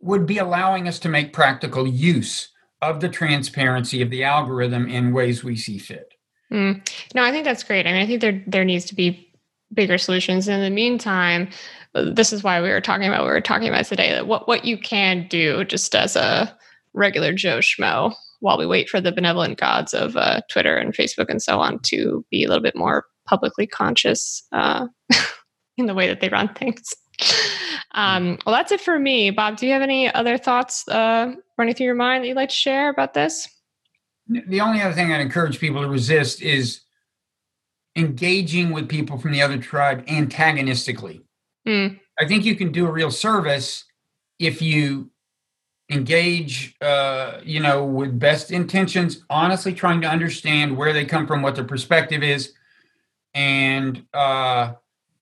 would 0.00 0.26
be 0.26 0.38
allowing 0.38 0.88
us 0.88 0.98
to 1.00 1.08
make 1.08 1.32
practical 1.32 1.86
use 1.86 2.50
of 2.82 3.00
the 3.00 3.08
transparency 3.08 4.02
of 4.02 4.10
the 4.10 4.24
algorithm 4.24 4.88
in 4.88 5.12
ways 5.12 5.42
we 5.42 5.56
see 5.56 5.78
fit. 5.78 6.12
Mm. 6.52 6.86
No, 7.14 7.22
I 7.22 7.30
think 7.30 7.44
that's 7.44 7.64
great. 7.64 7.86
I 7.86 7.92
mean, 7.92 8.02
I 8.02 8.06
think 8.06 8.20
there 8.20 8.42
there 8.46 8.64
needs 8.64 8.84
to 8.86 8.94
be 8.94 9.23
bigger 9.74 9.98
solutions. 9.98 10.48
In 10.48 10.60
the 10.60 10.70
meantime, 10.70 11.48
this 11.94 12.32
is 12.32 12.42
why 12.42 12.60
we 12.60 12.70
were 12.70 12.80
talking 12.80 13.06
about 13.06 13.24
we 13.24 13.30
were 13.30 13.40
talking 13.40 13.68
about 13.68 13.84
today 13.84 14.10
that 14.10 14.26
what 14.26 14.48
what 14.48 14.64
you 14.64 14.78
can 14.78 15.26
do 15.28 15.64
just 15.64 15.94
as 15.94 16.16
a 16.16 16.56
regular 16.92 17.32
Joe 17.32 17.58
schmo 17.58 18.14
while 18.40 18.58
we 18.58 18.66
wait 18.66 18.88
for 18.88 19.00
the 19.00 19.12
benevolent 19.12 19.58
gods 19.58 19.94
of 19.94 20.16
uh, 20.16 20.40
Twitter 20.50 20.76
and 20.76 20.94
Facebook 20.94 21.26
and 21.28 21.42
so 21.42 21.60
on 21.60 21.78
to 21.80 22.24
be 22.30 22.44
a 22.44 22.48
little 22.48 22.62
bit 22.62 22.76
more 22.76 23.06
publicly 23.26 23.66
conscious 23.66 24.42
uh, 24.52 24.86
in 25.76 25.86
the 25.86 25.94
way 25.94 26.06
that 26.06 26.20
they 26.20 26.28
run 26.28 26.52
things. 26.54 26.94
Um, 27.92 28.38
well, 28.44 28.54
that's 28.54 28.72
it 28.72 28.80
for 28.80 28.98
me. 28.98 29.30
Bob, 29.30 29.56
do 29.56 29.66
you 29.66 29.72
have 29.72 29.82
any 29.82 30.12
other 30.12 30.36
thoughts 30.36 30.86
uh, 30.88 31.32
running 31.56 31.74
through 31.74 31.86
your 31.86 31.94
mind 31.94 32.24
that 32.24 32.28
you'd 32.28 32.36
like 32.36 32.48
to 32.48 32.54
share 32.54 32.90
about 32.90 33.14
this? 33.14 33.48
The 34.28 34.60
only 34.60 34.80
other 34.80 34.94
thing 34.94 35.12
I'd 35.12 35.20
encourage 35.20 35.60
people 35.60 35.82
to 35.82 35.88
resist 35.88 36.42
is 36.42 36.80
engaging 37.96 38.70
with 38.70 38.88
people 38.88 39.18
from 39.18 39.32
the 39.32 39.42
other 39.42 39.58
tribe 39.58 40.04
antagonistically. 40.08 41.22
Mm. 41.66 42.00
I 42.18 42.26
think 42.26 42.44
you 42.44 42.56
can 42.56 42.72
do 42.72 42.86
a 42.86 42.92
real 42.92 43.10
service 43.10 43.84
if 44.38 44.60
you 44.60 45.10
engage 45.90 46.74
uh, 46.80 47.40
you 47.42 47.60
know 47.60 47.84
with 47.84 48.18
best 48.18 48.50
intentions 48.50 49.22
honestly 49.28 49.74
trying 49.74 50.00
to 50.00 50.08
understand 50.08 50.76
where 50.76 50.92
they 50.92 51.04
come 51.04 51.26
from 51.26 51.42
what 51.42 51.54
their 51.54 51.64
perspective 51.64 52.22
is 52.22 52.54
and 53.34 54.04
uh, 54.14 54.72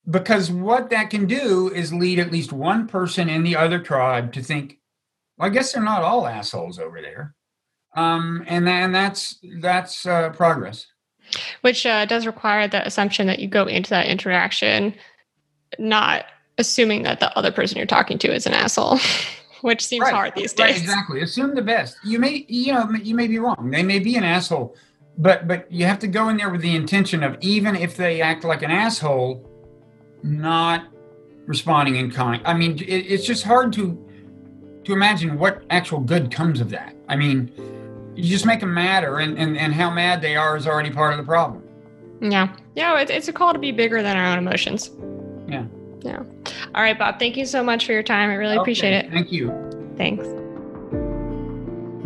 because 0.09 0.51
what 0.51 0.91
that 0.91 1.11
can 1.11 1.27
do 1.27 1.71
is 1.75 1.93
lead 1.93 2.19
at 2.19 2.31
least 2.31 2.53
one 2.53 2.87
person 2.87 3.29
in 3.29 3.43
the 3.43 3.57
other 3.57 3.81
tribe 3.81 4.33
to 4.33 4.41
think 4.41 4.79
well, 5.37 5.49
i 5.49 5.53
guess 5.53 5.73
they're 5.73 5.83
not 5.83 6.03
all 6.03 6.29
assholes 6.29 6.79
over 6.79 7.03
there 7.03 7.35
um, 7.95 8.45
and, 8.47 8.69
and 8.69 8.95
that's 8.95 9.39
that's 9.61 10.07
uh, 10.07 10.31
progress 10.31 10.87
which 11.63 11.87
uh, 11.87 12.05
does 12.05 12.27
require 12.27 12.69
the 12.69 12.85
assumption 12.87 13.27
that 13.27 13.39
you 13.39 13.49
go 13.49 13.67
into 13.67 13.91
that 13.91 14.07
interaction 14.07 14.95
not 15.79 16.27
assuming 16.59 17.03
that 17.03 17.21
the 17.21 17.37
other 17.37 17.51
person 17.51 17.79
you're 17.79 17.87
talking 17.87 18.19
to 18.19 18.33
is 18.33 18.47
an 18.47 18.53
asshole 18.53 18.99
which 19.63 19.85
seems 19.85 20.03
right. 20.03 20.13
hard 20.13 20.35
these 20.35 20.53
days. 20.53 20.73
right, 20.73 20.77
exactly. 20.77 21.23
Assume 21.23 21.55
the 21.55 21.63
best. 21.63 21.97
You 22.05 22.19
may 22.19 22.45
you 22.49 22.73
know 22.73 22.91
you 22.91 23.15
may 23.15 23.29
be 23.29 23.39
wrong. 23.39 23.71
They 23.71 23.83
may 23.83 24.01
be 24.01 24.17
an 24.17 24.25
asshole 24.25 24.77
but 25.19 25.47
but 25.47 25.71
you 25.71 25.85
have 25.87 25.99
to 26.01 26.09
go 26.09 26.29
in 26.29 26.37
there 26.37 26.51
with 26.51 26.63
the 26.63 26.75
intention 26.75 27.23
of 27.23 27.37
even 27.41 27.77
if 27.77 27.97
they 27.97 28.21
act 28.21 28.45
like 28.45 28.63
an 28.63 28.71
asshole 28.71 29.49
not 30.23 30.89
responding 31.47 31.97
in 31.97 32.11
kind. 32.11 32.43
I 32.45 32.55
mean 32.55 32.79
it, 32.79 32.85
it's 32.85 33.25
just 33.25 33.45
hard 33.45 33.73
to 33.75 33.99
to 34.85 34.93
imagine 34.93 35.39
what 35.39 35.63
actual 35.71 36.01
good 36.01 36.31
comes 36.31 36.61
of 36.61 36.71
that. 36.71 36.95
I 37.09 37.17
mean, 37.17 37.53
you 38.15 38.25
just 38.25 38.47
make 38.47 38.61
them 38.61 38.75
madder, 38.75 39.19
and, 39.19 39.39
and, 39.39 39.57
and 39.57 39.73
how 39.73 39.91
mad 39.91 40.21
they 40.21 40.37
are 40.37 40.57
is 40.57 40.67
already 40.67 40.91
part 40.91 41.13
of 41.13 41.19
the 41.19 41.25
problem. 41.25 41.63
Yeah. 42.21 42.55
Yeah, 42.75 42.99
it's, 43.01 43.11
it's 43.11 43.29
a 43.29 43.33
call 43.33 43.53
to 43.53 43.59
be 43.59 43.73
bigger 43.73 44.03
than 44.03 44.17
our 44.17 44.27
own 44.33 44.39
emotions. 44.39 44.91
Yeah. 45.49 45.65
Yeah. 46.03 46.23
All 46.75 46.83
right, 46.83 46.99
Bob, 46.99 47.19
thank 47.19 47.37
you 47.37 47.47
so 47.47 47.63
much 47.63 47.87
for 47.87 47.93
your 47.93 48.03
time. 48.03 48.31
I 48.31 48.35
really 48.35 48.55
Okay, 48.55 48.61
appreciate 48.63 48.93
it. 48.93 49.11
Thank 49.11 49.33
you. 49.33 49.49
Thanks. 49.97 50.27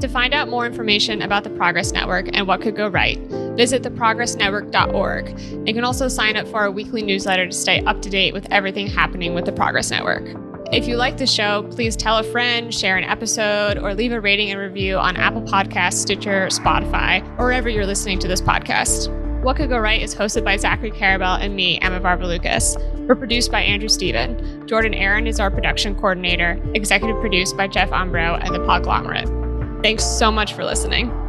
To 0.01 0.09
find 0.09 0.35
out 0.35 0.49
more 0.49 0.67
information 0.67 1.23
about 1.23 1.43
the 1.43 1.51
Progress 1.51 1.93
Network 1.93 2.29
and 2.35 2.47
what 2.47 2.61
could 2.61 2.77
go 2.77 2.89
right, 2.89 3.19
visit 3.57 3.83
theprogressnetwork.org. 3.83 5.39
You 5.67 5.73
can 5.75 5.85
also 5.85 6.09
sign 6.09 6.37
up 6.37 6.47
for 6.49 6.59
our 6.59 6.71
weekly 6.71 7.03
newsletter 7.03 7.47
to 7.47 7.53
stay 7.53 7.83
up 7.85 8.03
to 8.03 8.11
date 8.11 8.35
with 8.35 8.47
everything 8.51 8.87
happening 8.89 9.33
with 9.35 9.47
the 9.47 9.53
Progress 9.53 9.91
Network. 9.91 10.25
If 10.73 10.89
you 10.89 10.97
like 10.97 11.17
the 11.17 11.29
show, 11.29 11.63
please 11.71 11.95
tell 11.95 12.19
a 12.19 12.25
friend, 12.25 12.75
share 12.75 12.97
an 12.97 13.05
episode, 13.05 13.79
or 13.79 13.95
leave 13.95 14.11
a 14.11 14.21
rating 14.21 14.51
and 14.51 14.59
review 14.59 14.99
on 14.99 15.17
Apple 15.17 15.43
Podcasts, 15.43 15.95
Stitcher, 15.95 16.49
Spotify, 16.49 17.23
or 17.39 17.45
wherever 17.45 17.69
you're 17.69 17.87
listening 17.87 18.19
to 18.19 18.27
this 18.27 18.41
podcast. 18.41 19.13
What 19.45 19.59
Could 19.59 19.69
Go 19.69 19.79
Right 19.79 20.03
is 20.03 20.13
hosted 20.13 20.45
by 20.45 20.57
Zachary 20.57 20.91
Karabell 20.91 21.41
and 21.41 21.55
me, 21.55 21.79
Emma 21.79 22.01
Varvaloucas. 22.01 23.07
We're 23.07 23.15
produced 23.15 23.53
by 23.53 23.61
Andrew 23.61 23.89
Steven. 23.89 24.67
Jordan 24.67 24.93
Aaron 24.93 25.29
is 25.29 25.39
our 25.39 25.53
production 25.53 25.95
coordinator, 25.95 26.61
executive 26.75 27.21
produced 27.21 27.57
by 27.57 27.69
Jeff 27.69 27.91
Umbro 27.91 28.37
and 28.45 28.53
the 28.53 28.59
Podglomerate. 28.59 29.83
Thanks 29.85 30.05
so 30.05 30.33
much 30.33 30.55
for 30.55 30.65
listening. 30.65 31.26